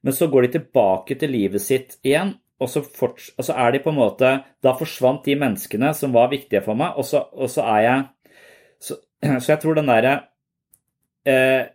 [0.02, 3.72] Men så går de tilbake til livet sitt igjen, og så, forts, og så, er
[3.72, 7.22] de på en måte Da forsvant de menneskene som var viktige for meg, og så,
[7.32, 8.08] og så er jeg
[9.42, 10.14] så, jeg tror den derre
[11.28, 11.70] eh,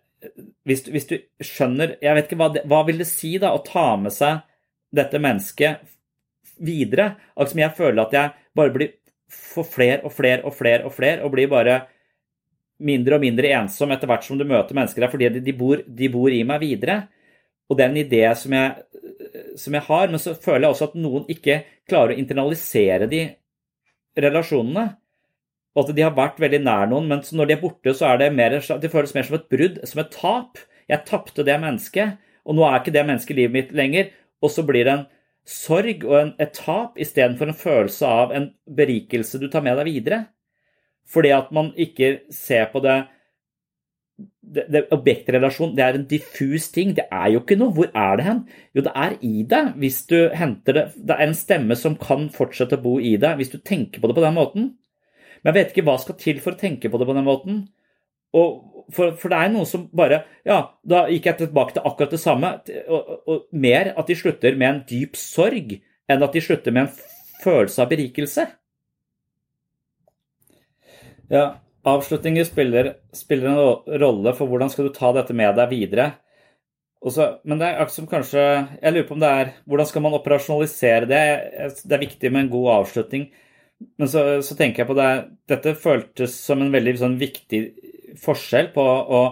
[0.66, 3.64] hvis, hvis, du skjønner Jeg vet ikke hva, det, hva vil det si da å
[3.66, 4.42] ta med seg
[4.96, 5.84] dette mennesket
[6.66, 7.12] videre?
[7.38, 8.96] Som jeg føler at jeg bare blir
[9.36, 11.80] for flere og flere og flere og flere, og blir bare
[12.86, 16.10] mindre og mindre ensom etter hvert som du møter mennesker der, fordi de, bor, de
[16.12, 17.06] bor i meg videre.
[17.70, 18.76] Og det er en idé som jeg,
[19.60, 23.24] som jeg, har, men så føler jeg også at noen ikke klarer å internalisere de
[24.22, 24.86] relasjonene.
[25.76, 28.22] Og at de har vært veldig nær noen, men når de er borte, så er
[28.22, 30.62] det mer, det føles mer som et brudd, som et tap.
[30.88, 34.14] Jeg tapte det mennesket, og nå er ikke det mennesket livet mitt lenger.
[34.44, 35.08] Og så blir det en
[35.46, 38.48] sorg og en, et tap istedenfor en følelse av en
[38.78, 40.22] berikelse du tar med deg videre.
[41.12, 43.04] Fordi at man ikke ser på det
[44.46, 46.94] det, det, objektrelasjon det er en diffus ting.
[46.98, 47.74] Det er jo ikke noe.
[47.76, 48.42] Hvor er det hen?
[48.78, 50.86] Jo, det er i deg hvis du henter det.
[50.96, 54.10] Det er en stemme som kan fortsette å bo i deg hvis du tenker på
[54.10, 54.70] det på den måten.
[55.46, 57.60] Men jeg vet ikke hva skal til for å tenke på det på den måten.
[58.34, 62.22] For, for det er noe som bare Ja, da gikk jeg tilbake til akkurat det
[62.22, 62.52] samme.
[62.90, 65.78] Og, og, og mer at de slutter med en dyp sorg
[66.10, 67.06] enn at de slutter med en
[67.44, 68.48] følelse av berikelse.
[71.30, 71.46] Ja,
[71.86, 76.08] Avslutninger spiller, spiller, en rolle for hvordan skal du ta dette med deg videre.
[77.06, 80.02] Så, men det er akkurat som kanskje Jeg lurer på om det er Hvordan skal
[80.02, 81.20] man operasjonalisere det?
[81.86, 83.28] Det er viktig med en god avslutning.
[84.00, 85.10] Men så, så tenker jeg på det
[85.52, 87.62] Dette føltes som en veldig sånn, viktig
[88.22, 89.24] forskjell på å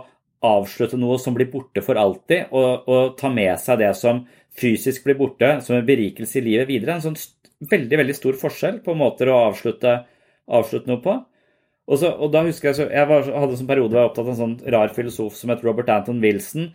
[0.44, 4.26] avslutte noe som blir borte for alltid, og, og, ta med seg det som
[4.60, 6.98] fysisk blir borte, som en berikelse i livet videre.
[6.98, 10.02] En sånn veldig, veldig stor forskjell på måter å avslutte,
[10.52, 11.16] avslutte noe på.
[11.88, 14.12] Og, så, og da husker Jeg så, jeg var, hadde en sånn periode hvor var
[14.12, 16.70] opptatt av en sånn rar filosof som het Robert Anton Wilson.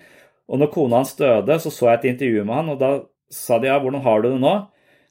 [0.48, 2.90] Og når kona hans døde, så så jeg et intervju med han, og da
[3.32, 4.56] sa de ja, hvordan har du det nå?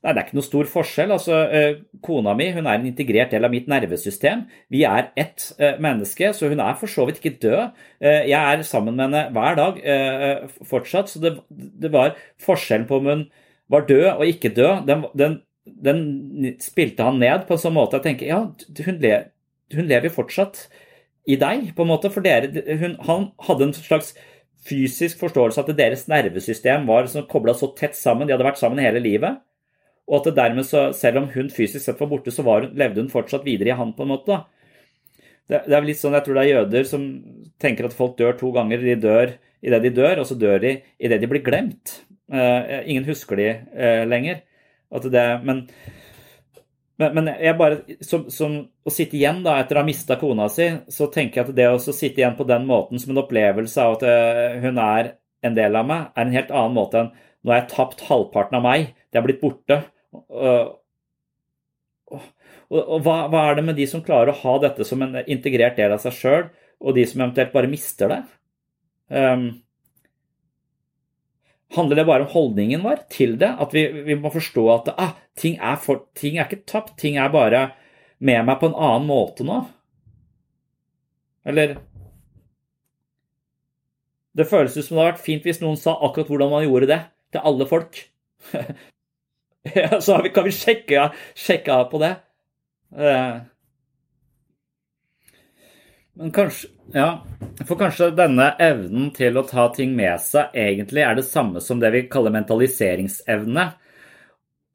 [0.07, 1.09] Nei, det er ikke noe stor forskjell.
[1.11, 4.45] Altså, eh, kona mi hun er en integrert del av mitt nervesystem.
[4.71, 7.73] Vi er ett eh, menneske, så hun er for så vidt ikke død.
[7.99, 9.81] Eh, jeg er sammen med henne hver dag
[10.69, 13.25] fortsatt, så det, det var forskjellen på om hun
[13.67, 14.87] var død og ikke død.
[14.87, 15.35] Den, den,
[15.65, 18.39] den, spilte han ned på en sånn måte jeg tenker ja,
[18.87, 19.17] hun, le,
[19.75, 20.69] hun lever fortsatt
[21.27, 22.13] i deg, på en måte.
[22.15, 24.13] For dere, hun, han hadde en slags
[24.67, 29.03] fysisk forståelse at deres nervesystem var kobla så tett sammen, de hadde vært sammen hele
[29.03, 29.43] livet.
[30.07, 33.03] Og at det dermed, så, selv om hun fysisk sett var borte, så var, levde
[33.03, 34.39] hun fortsatt videre i han, på en måte.
[35.47, 37.03] Det, det, er litt sånn, Jeg tror det er jøder som
[37.59, 38.83] tenker at folk dør to ganger.
[38.83, 42.01] De dør idet de dør, og så dør de idet de blir glemt.
[42.31, 44.43] Uh, ingen husker de uh, lenger.
[44.87, 45.65] Det, men,
[46.99, 50.47] men, men, jeg bare, som, som, å sitte igjen da, etter å ha mista kona
[50.51, 53.83] si, så tenker jeg at det å sitte igjen på den måten som en opplevelse
[53.83, 57.15] av at uh, hun er en del av meg, er en helt annen måte enn
[57.45, 59.77] nå har jeg tapt halvparten av meg, det er blitt borte.
[60.27, 60.77] Og,
[62.69, 65.93] hva, hva, er det med de som klarer å ha dette som en integrert del
[65.95, 66.49] av seg sjøl,
[66.83, 68.19] og de som eventuelt bare mister det?
[69.07, 69.47] Um,
[71.75, 73.49] handler det bare om holdningen vår til det?
[73.59, 77.19] At vi, vi må forstå at ah, ting, er for, ting, er ikke tapt, ting
[77.21, 77.69] er bare
[78.19, 79.61] med meg på en annen måte nå?
[81.47, 81.77] Eller
[84.37, 86.91] Det føles ut som det hadde vært fint hvis noen sa akkurat hvordan man gjorde
[86.91, 86.99] det,
[87.33, 88.03] til alle folk.
[89.75, 92.15] Ja, så kan vi sjekke, sjekke av på det.
[92.97, 93.37] Eh.
[96.17, 97.25] Men kanskje Ja,
[97.67, 101.81] for kanskje denne evnen til å ta ting med seg egentlig er det samme som
[101.81, 103.65] det vi kaller mentaliseringsevne,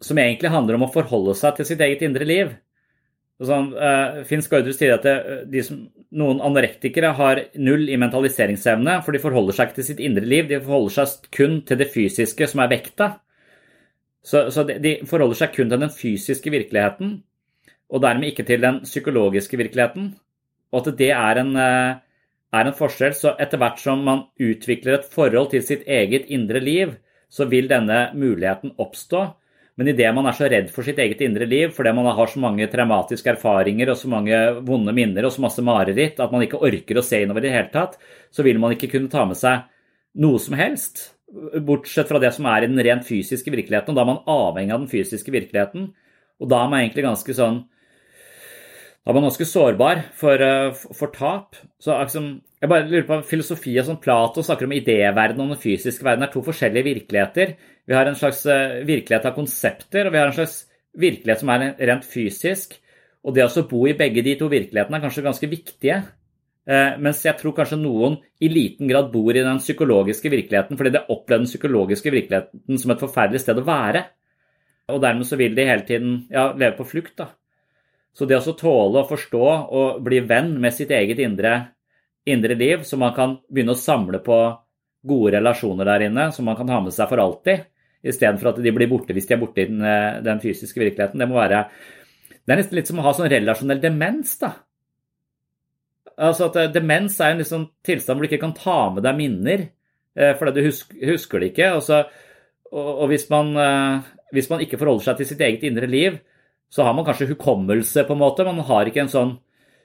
[0.03, 2.53] som egentlig handler om å forholde seg til sitt eget indre liv.
[3.43, 5.07] Sånn, uh, Finn Skårdrud sier at
[5.51, 5.81] det, som,
[6.15, 10.47] noen anorektikere har null i mentaliseringsevne, for de forholder seg ikke til sitt indre liv,
[10.51, 13.15] de forholder seg kun til det fysiske, som er vekta.
[14.23, 17.17] Så, så de, de, forholder seg kun til den fysiske virkeligheten,
[17.93, 20.13] og dermed ikke til den psykologiske virkeligheten.
[20.73, 21.99] Og at det er en, eh,
[22.53, 23.13] er en forskjell.
[23.17, 26.95] Så etter hvert som man utvikler et forhold til sitt eget indre liv,
[27.29, 29.27] så vil denne muligheten oppstå.
[29.77, 32.41] Men idet man er så redd for sitt eget indre liv, fordi man har så
[32.41, 36.61] mange traumatiske erfaringer og så mange vonde minner og så masse mareritt at man ikke
[36.61, 37.97] orker å se innover i det hele tatt,
[38.31, 39.65] så vil man ikke kunne ta med seg
[40.21, 41.07] noe som helst
[41.65, 43.93] bortsett fra det som er i den rent fysiske virkeligheten.
[43.93, 45.93] og Da er man avhengig av den fysiske virkeligheten.
[46.41, 47.65] Og da er man egentlig ganske sånn
[49.03, 51.57] Da er man ganske sårbar for, eh, for tap.
[51.81, 55.59] Så liksom, jeg bare lurer på Filosofi og sånn Plato snakker om idéverdenen og den
[55.59, 57.57] fysiske verden er to forskjellige virkeligheter.
[57.85, 61.51] Vi har en slags eh, virkelighet av konsepter, og vi har en slags virkelighet som
[61.51, 62.79] er rent fysisk.
[63.25, 65.99] Og det å bo i begge de to virkelighetene er kanskje ganske viktige.
[66.63, 70.93] Eh, mens jeg tror kanskje noen i liten grad bor i den psykologiske virkeligheten fordi
[70.95, 74.05] de opplever den psykologiske virkeligheten som et forferdelig sted å være.
[74.95, 77.17] Og dermed så vil de hele tiden ja, leve på flukt.
[77.19, 77.33] da.
[78.15, 81.55] Så det å tåle å forstå og bli venn med sitt eget indre,
[82.29, 84.39] indre liv, så man kan begynne å samle på
[85.03, 87.65] gode relasjoner der inne som man kan ha med seg for alltid,
[88.07, 91.19] istedenfor at de blir borte hvis de er borte i den, eh, den fysiske virkeligheten,
[91.19, 91.67] det må være
[92.43, 94.39] Det er nesten litt som å ha sånn relasjonell demens.
[94.39, 94.51] da
[96.23, 99.19] Altså at eh, Demens er en liksom tilstand hvor du ikke kan ta med deg
[99.19, 101.71] minner eh, fordi du husker, husker det ikke.
[101.77, 102.03] Og, så,
[102.71, 106.19] og, og hvis, man, eh, hvis, man, ikke forholder seg til sitt eget indre liv,
[106.73, 108.47] så har man kanskje hukommelse, på en måte.
[108.49, 109.37] Man har ikke en sånn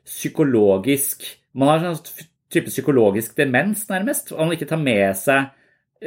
[0.07, 1.25] psykologisk
[1.57, 4.29] Man har en sånn type psykologisk demens, nærmest.
[4.31, 5.49] Og man ikke tar med seg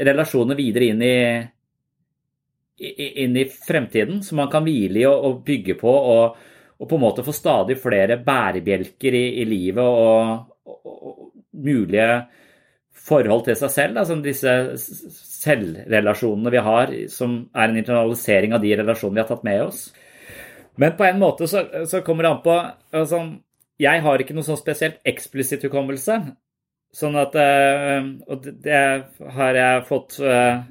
[0.06, 1.16] relasjoner videre inn i,
[3.24, 5.90] inn i fremtiden, som man kan hvile i og, og bygge på.
[5.90, 6.38] og
[6.80, 11.16] og på en måte få stadig flere bærebjelker i, i livet og, og, og,
[11.60, 12.22] mulige
[13.10, 13.98] forhold til seg selv.
[14.00, 19.44] Altså disse selvrelasjonene vi har, som er en internalisering av de relasjonene vi har tatt
[19.44, 19.82] med oss.
[20.80, 22.54] Men på en måte så, så kommer det an på
[22.96, 23.18] altså,
[23.80, 26.16] Jeg har ikke noe sånn spesielt eksplisitt hukommelse.
[26.96, 27.98] Sånn at eh,
[28.30, 28.80] Og det
[29.36, 30.62] har jeg fått eh,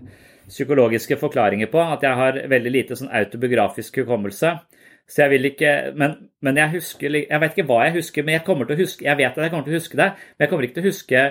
[0.49, 1.83] psykologiske forklaringer på.
[1.83, 4.55] At jeg har veldig lite sånn autobiografisk hukommelse.
[5.09, 8.37] Så jeg vil ikke men, men, jeg husker Jeg vet ikke hva jeg husker, men
[8.37, 10.45] jeg kommer til å huske Jeg vet at jeg kommer til å huske det, men
[10.45, 11.23] jeg kommer ikke til å huske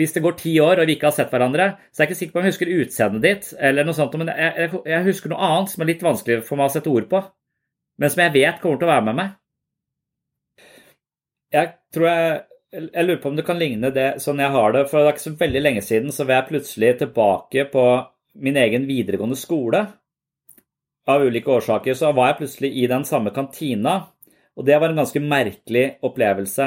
[0.00, 2.20] Hvis det går ti år og vi ikke har sett hverandre, så er jeg ikke
[2.20, 5.32] sikker på om jeg husker utseendet ditt, eller noe sånt, men jeg, jeg, jeg, husker
[5.32, 7.22] noe annet som er litt vanskelig for meg å sette ord på,
[7.98, 9.32] men som jeg vet kommer til å være med meg.
[11.50, 12.38] Jeg tror jeg
[12.70, 14.84] jeg lurer på om det kan ligne det sånn jeg har det.
[14.86, 17.86] For det er ikke så veldig lenge siden så var jeg plutselig tilbake på
[18.46, 19.82] min egen videregående skole
[21.08, 23.96] av ulike årsaker så var jeg plutselig i den samme kantina,
[24.56, 26.66] og det var en ganske merkelig opplevelse.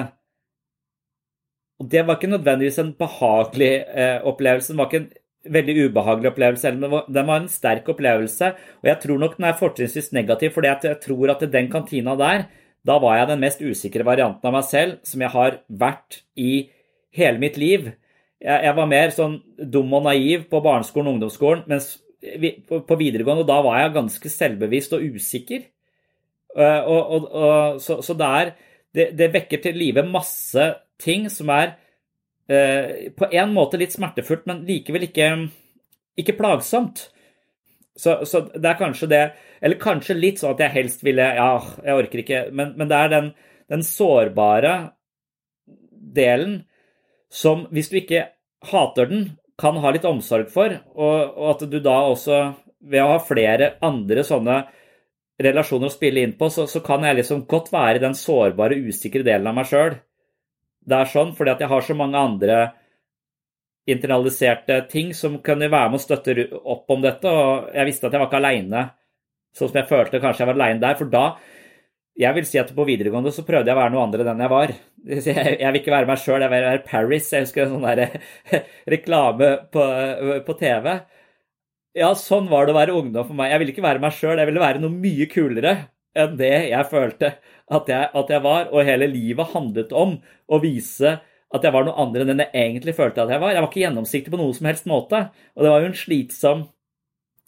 [1.81, 4.71] Og det var ikke nødvendigvis en behagelig eh, opplevelse.
[4.71, 8.53] Den var ikke en veldig ubehagelig opplevelse, men den var en sterk opplevelse.
[8.81, 12.15] Og jeg tror nok den er fortrinnsvis negativ, fordi jeg tror at i den kantina
[12.19, 12.45] der,
[12.87, 16.69] da var jeg den mest usikre varianten av meg selv som jeg har vært i
[17.15, 17.91] hele mitt liv.
[18.43, 19.37] Jeg, jeg var mer sånn
[19.71, 21.93] dum og naiv på barneskolen og ungdomsskolen, mens
[22.69, 25.65] på, videregående, og da var jeg ganske selvbevisst og usikker.
[26.53, 28.53] Uh, og, og, og, så, så det,
[28.93, 30.67] det, det vekker til live masse
[31.01, 31.73] ting som er
[32.47, 35.29] eh, på en måte litt smertefullt, men likevel ikke,
[36.19, 37.07] ikke plagsomt.
[37.97, 39.19] Så, så, det er kanskje det
[39.61, 42.39] Eller kanskje litt sånn at jeg helst ville Ja, jeg orker ikke.
[42.49, 43.27] Men, men det er den,
[43.69, 44.71] den, sårbare
[45.91, 46.63] delen
[47.29, 48.23] som, hvis du ikke
[48.71, 49.23] hater den,
[49.63, 52.45] kan ha litt omsorg for, og, og at du da også,
[52.83, 54.61] ved å ha flere andre sånne
[55.43, 59.23] relasjoner å spille inn på, så, så kan jeg liksom godt være den sårbare, usikre
[59.25, 59.95] delen av meg sjøl
[60.83, 62.59] det er sånn, fordi at jeg har så mange andre
[63.89, 67.29] internaliserte ting som kunne være med å støtte opp om dette.
[67.29, 68.85] Og jeg visste at jeg var ikke aleine,
[69.55, 70.97] sånn som jeg følte kanskje jeg var aleine der.
[70.99, 71.25] For da
[72.19, 74.53] Jeg vil si at på videregående så prøvde jeg å være noe andre enn jeg
[74.53, 74.73] var.
[75.03, 77.31] Jeg, vil ikke være meg sjøl, jeg vil være Paris.
[77.33, 78.19] Jeg husker en sånn der
[78.93, 79.87] reklame på,
[80.45, 80.93] på TV.
[81.97, 83.51] Ja, sånn var det å være ungdom for meg.
[83.51, 85.73] Jeg ville ikke være meg sjøl, jeg ville være noe mye kulere
[86.13, 87.33] enn det jeg følte
[87.73, 91.15] at jeg, at jeg, var, og hele livet handlet om å vise
[91.53, 93.53] at jeg var noe andre enn jeg egentlig følte at jeg var.
[93.53, 96.65] Jeg var ikke gjennomsiktig på noen som helst måte, og det var jo en slitsom,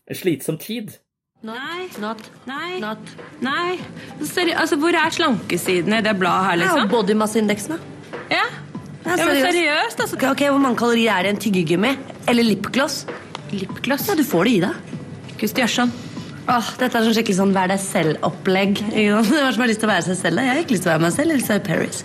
[0.05, 0.97] en slitsom tid.
[1.45, 1.85] Nei.
[2.01, 2.21] Not.
[2.49, 2.79] Nei.
[2.81, 3.11] Not.
[3.45, 3.75] Nei.
[4.25, 6.79] Seri altså, hvor er slankesidene i det bladet her, liksom?
[6.81, 8.15] Ja, Bodymasseindeksen, da.
[8.31, 8.45] Ja.
[9.05, 9.37] Ja, seriøst.
[9.37, 10.17] Ja, seriøst altså.
[10.17, 11.91] okay, ok, Hvor mange kalorier er det i en tyggegummi?
[12.31, 13.03] Eller lipgloss?
[13.53, 14.07] Lipgloss?
[14.09, 14.97] Ja, Du får det i deg.
[15.37, 15.93] Kust Gjørsson.
[16.49, 18.81] Åh, dette er sånn skikkelig sånn vær deg selv-opplegg.
[18.95, 20.41] Hvem som har lyst til å være seg selv?
[20.41, 21.45] Jeg har ikke lyst til å være meg selv.
[21.51, 22.01] Være Paris.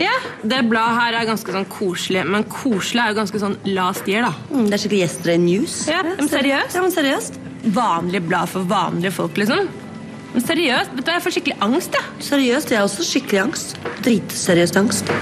[0.00, 4.08] Ja, Det bladet her er ganske sånn koselig, men koselig er jo ganske sånn last
[4.08, 4.32] year, da.
[4.48, 5.78] Mm, det er skikkelig Yesterday News.
[5.92, 6.78] Ja, men seriøst?
[6.80, 7.41] Ja, men seriøst.
[7.62, 9.68] Vanlig blad for vanlige folk, liksom.
[10.32, 12.22] Men seriøst, vet du, jeg får skikkelig angst, jeg.
[12.26, 13.76] Seriøst, jeg har også skikkelig angst.
[14.02, 15.12] Dritseriøst angst.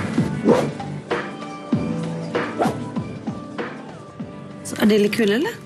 [4.71, 5.59] Så er de litt kule, eller?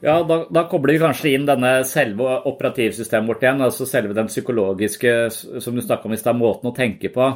[0.00, 3.60] Ja, da, da, kobler vi kanskje inn denne selve operativsystemet vårt igjen.
[3.68, 5.14] altså Selve den psykologiske,
[5.60, 7.30] som du snakka om i stad, måten å tenke på.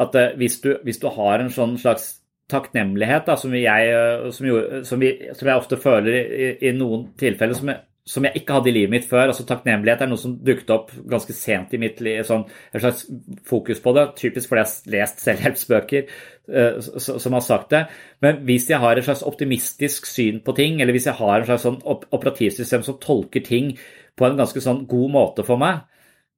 [0.00, 2.19] At uh, hvis, du, hvis, du, har en sånn slags
[2.50, 3.92] takknemlighet, da, som, jeg,
[4.36, 8.26] som, gjorde, som, vi, som, jeg, ofte føler i, i noen tilfeller, som jeg, som
[8.26, 9.28] jeg ikke hadde i livet mitt før.
[9.28, 12.22] altså Takknemlighet er noe som dukket opp ganske sent i mitt liv.
[12.26, 13.04] Sånn, et slags
[13.46, 16.08] fokus på det, typisk fordi jeg har lest selvhjelpsbøker
[16.56, 17.84] uh, som har sagt det.
[18.24, 21.48] Men hvis jeg har et slags optimistisk syn på ting, eller hvis jeg har en
[21.52, 23.74] slags sånn operativsystem som tolker ting
[24.18, 25.84] på en ganske sånn god måte for meg,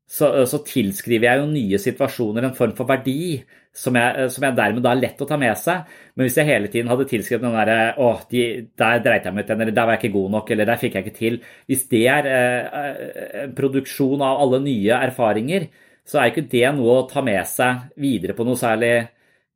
[0.08, 3.38] så, så, tilskriver jeg jo nye situasjoner en form for verdi
[3.72, 5.86] som jeg, som jeg, dermed da er lett å ta med seg.
[6.12, 8.42] Men hvis jeg hele tiden hadde tilskrevet den derre Å, de,
[8.76, 10.98] der dreit jeg meg ut, eller der var jeg ikke god nok, eller der fikk
[10.98, 11.38] jeg ikke til
[11.70, 15.66] Hvis det er eh, produksjon av alle nye erfaringer,
[16.04, 18.92] så er ikke det noe å ta med seg videre på noe særlig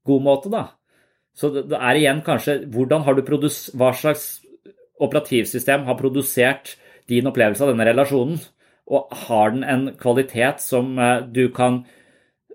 [0.07, 0.65] god måte, da.
[1.37, 4.39] Så det, det er igjen kanskje hvordan har du produs, Hva slags
[5.03, 6.79] operativsystem har produsert
[7.11, 8.41] din opplevelse av denne relasjonen?
[8.87, 11.81] Og har den en kvalitet som eh, du kan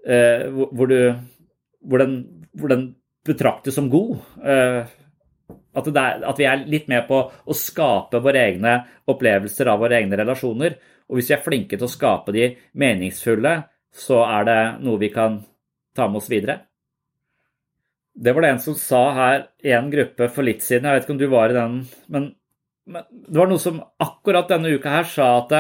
[0.06, 1.14] eh, hvor, du,
[1.84, 2.86] hvor, den, hvor den
[3.28, 4.18] betraktes som god?
[4.40, 4.88] Eh,
[5.76, 8.78] at, er, at, vi er litt med på å skape våre egne
[9.12, 10.78] opplevelser av våre egne relasjoner.
[11.12, 13.56] Og hvis vi er flinke til å skape de meningsfulle,
[13.92, 15.42] så er det noe vi kan
[15.96, 16.62] ta med oss videre.
[18.12, 21.06] Det var det en som sa her i en gruppe for litt siden, jeg vet
[21.06, 21.78] ikke om du var i den,
[22.12, 22.26] men,
[22.92, 25.56] men det var noe som akkurat denne uka her sa at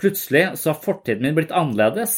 [0.00, 2.16] plutselig så har fortiden min blitt annerledes.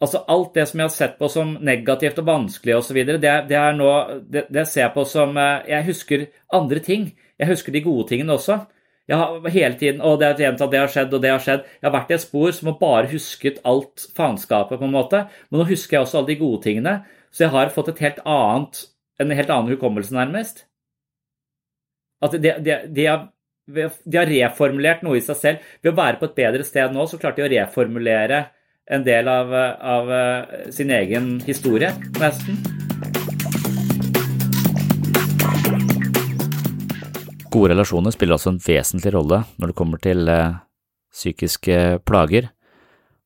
[0.00, 3.62] Altså Alt det som jeg har sett på som negativt og vanskelig osv., det, det,
[3.78, 3.92] nå,
[4.30, 7.08] det, det ser jeg på som eh, Jeg husker andre ting.
[7.38, 8.60] Jeg husker de gode tingene også.
[9.08, 11.62] Jeg har hele tiden, og det er gjentatt, det har skjedd, og det har skjedd.
[11.80, 15.22] Jeg har vært i et spor som har bare husket alt faenskapet, på en måte.
[15.48, 16.94] Men nå husker jeg også alle de gode tingene.
[17.32, 18.82] Så jeg har fått helt annet,
[19.18, 20.66] en helt annen hukommelse, nærmest.
[22.20, 23.30] At det, det, det, har
[23.68, 25.72] de har reformulert noe i seg selv.
[25.82, 28.46] Ved å være på et bedre sted nå, så klarte de å reformulere
[28.88, 32.56] en del av, av eh, sin egen historie, nesten.
[37.48, 40.56] Gode relasjoner spiller altså en vesentlig rolle når det kommer til eh,
[41.12, 42.48] psykiske plager,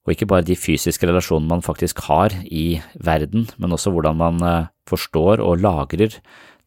[0.03, 4.43] og ikke bare de fysiske relasjonene man faktisk har i verden, men også hvordan man
[4.47, 6.19] eh, forstår og lagrer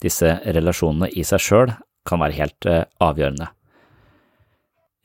[0.04, 2.68] disse relasjonene i seg sjøl, kan være helt
[3.02, 3.48] avgjørende.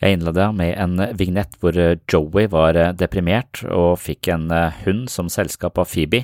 [0.00, 4.78] Jeg innleda med en vignett hvor eh, Joey var eh, deprimert og fikk en eh,
[4.86, 6.22] hund som selskap av Phoebe,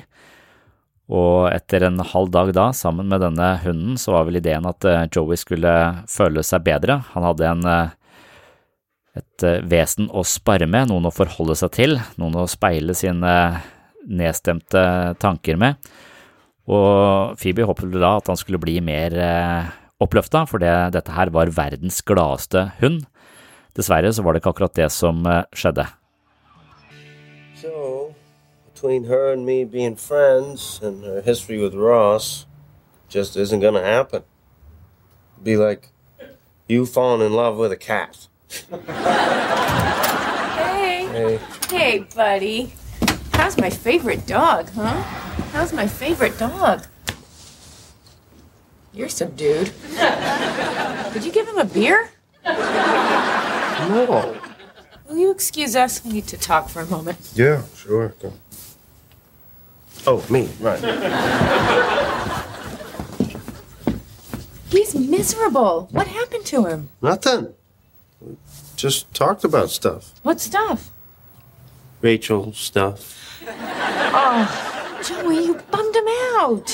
[1.13, 4.83] Og etter en halv dag da, sammen med denne hunden, så var vel ideen at
[5.13, 5.71] Joey skulle
[6.09, 6.97] føle seg bedre.
[7.13, 7.69] Han hadde en,
[9.15, 13.31] et vesen å spare med, noen å forholde seg til, noen å speile sine
[14.03, 14.83] nedstemte
[15.21, 15.79] tanker med.
[16.67, 19.15] Og Phoebe håpet da at han skulle bli mer
[20.03, 23.05] oppløfta, for det, dette her var verdens gladeste hund.
[23.77, 25.85] Dessverre så var det ikke akkurat det som eh, skjedde.
[27.61, 28.15] So,
[28.73, 32.47] between her and me being friends and her history with Ross,
[33.09, 34.23] just isn't gonna happen.
[35.43, 35.89] Be like
[36.67, 38.27] you falling in love with a cat.
[40.57, 41.07] Hey.
[41.07, 41.39] Hey.
[41.69, 42.73] Hey, buddy.
[43.33, 45.01] How's my favorite dog, huh?
[45.53, 46.85] How's my favorite dog?
[48.93, 49.71] You're subdued.
[51.13, 52.09] Did you give him a beer?
[53.79, 54.37] No.
[55.07, 56.03] Will you excuse us?
[56.03, 57.31] We need to talk for a moment.
[57.35, 58.13] Yeah, sure.
[60.05, 60.79] Oh, me, right.
[64.69, 65.87] He's miserable.
[65.91, 66.89] What happened to him?
[67.01, 67.53] Nothing.
[68.19, 68.35] We
[68.75, 70.13] just talked about stuff.
[70.23, 70.89] What stuff?
[72.01, 73.41] Rachel stuff.
[73.49, 76.67] Oh, Joey, you bummed him out.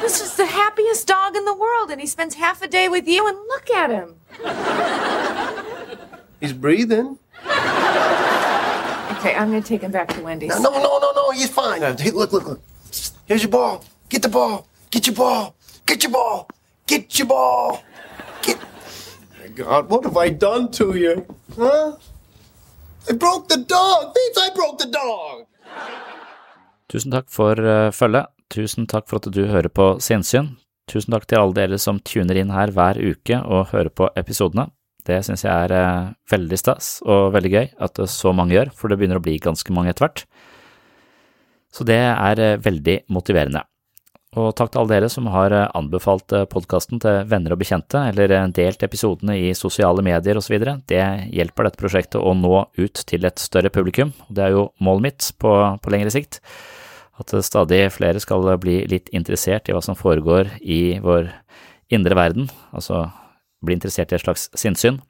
[0.00, 3.06] This is the happiest dog in the world, and he spends half a day with
[3.06, 4.16] you, and look at him.
[6.42, 7.18] He's breathing.
[9.14, 10.50] Okay, I'm gonna take him back to Wendy's.
[10.50, 11.30] No, no, no, no, no.
[11.30, 11.80] He's fine.
[11.80, 12.60] Hey, look, look, look.
[13.26, 13.84] Here's your ball.
[14.08, 14.66] Get the ball.
[14.90, 15.54] Get your ball.
[15.86, 16.48] Get your ball.
[16.88, 17.84] Get your ball.
[18.42, 18.58] Get.
[19.38, 21.24] My God, what have I done to you?
[21.56, 21.94] Huh?
[23.08, 24.12] I broke the dog.
[24.12, 25.46] Thieves, I broke the dog.
[26.90, 28.26] Tusen takk for uh, følget.
[28.50, 30.56] Tusen takk for at du hører på Sinnsyn.
[30.90, 34.72] Tusen takk til alle dere som tuner inn her hver uke og hører på episodene.
[35.08, 38.90] Det syns jeg er uh, veldig stas og veldig gøy at så mange gjør, for
[38.90, 40.24] det begynner å bli ganske mange etter hvert.
[41.72, 43.64] Så det er uh, veldig motiverende.
[44.32, 48.80] Og takk til alle dere som har anbefalt podkasten til venner og bekjente, eller delt
[48.86, 50.54] episodene i sosiale medier osv.
[50.88, 51.02] Det
[51.36, 55.04] hjelper dette prosjektet å nå ut til et større publikum, og det er jo målet
[55.04, 55.52] mitt på,
[55.84, 56.40] på lengre sikt.
[57.20, 61.28] At stadig flere skal bli litt interessert i hva som foregår i vår
[61.92, 63.04] indre verden, altså
[63.62, 65.00] bli interessert i et slags sinnssyn.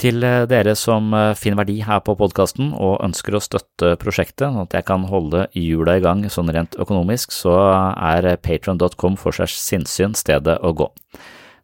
[0.00, 4.72] Til dere som finner verdi her på podkasten og ønsker å støtte prosjektet, sånn at
[4.78, 7.52] jeg kan holde hjula i gang sånn rent økonomisk, så
[7.92, 10.88] er patron.com for seg sinnssyn stedet å gå.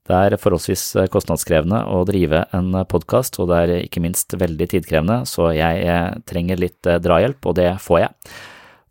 [0.06, 5.22] Det er forholdsvis kostnadskrevende å drive en podkast, og det er ikke minst veldig tidkrevende,
[5.26, 8.36] så jeg trenger litt drahjelp, og det får jeg.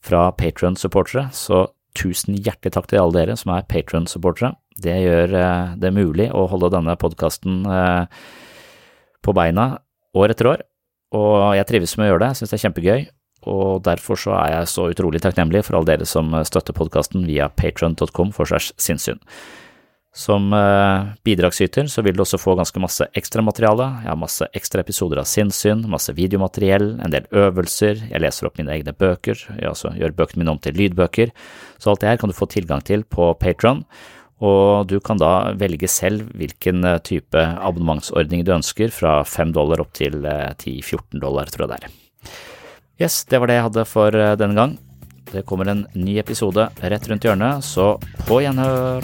[0.09, 1.67] Fra Patron-supportere, så
[1.97, 4.53] tusen hjertelig takk til alle dere som er Patron-supportere.
[4.83, 5.35] Det gjør
[5.79, 7.63] det mulig å holde denne podkasten
[9.23, 9.67] på beina
[10.15, 10.63] år etter år,
[11.15, 13.05] og jeg trives med å gjøre det, jeg synes det er kjempegøy,
[13.55, 17.47] og derfor så er jeg så utrolig takknemlig for alle dere som støtter podkasten via
[17.53, 19.21] patron.com for segs sinnssyn.
[20.15, 20.47] Som
[21.27, 25.27] bidragsyter så vil du også få ganske masse ekstramateriale, jeg har masse ekstra episoder av
[25.27, 30.15] sinnssyn, masse videomateriell, en del øvelser, jeg leser opp mine egne bøker, jeg også gjør
[30.15, 31.33] bøkene mine om til lydbøker,
[31.83, 33.83] så alt det her kan du få tilgang til på Patron,
[34.39, 39.91] og du kan da velge selv hvilken type abonnementsordning du ønsker, fra 5 dollar opp
[39.99, 42.01] til 10-14 dollar, tror jeg det er.
[43.03, 44.79] Yes, det var det jeg hadde for denne gang.
[45.33, 49.03] Det kommer en ny episode rett rundt hjørnet, så på gjenhør!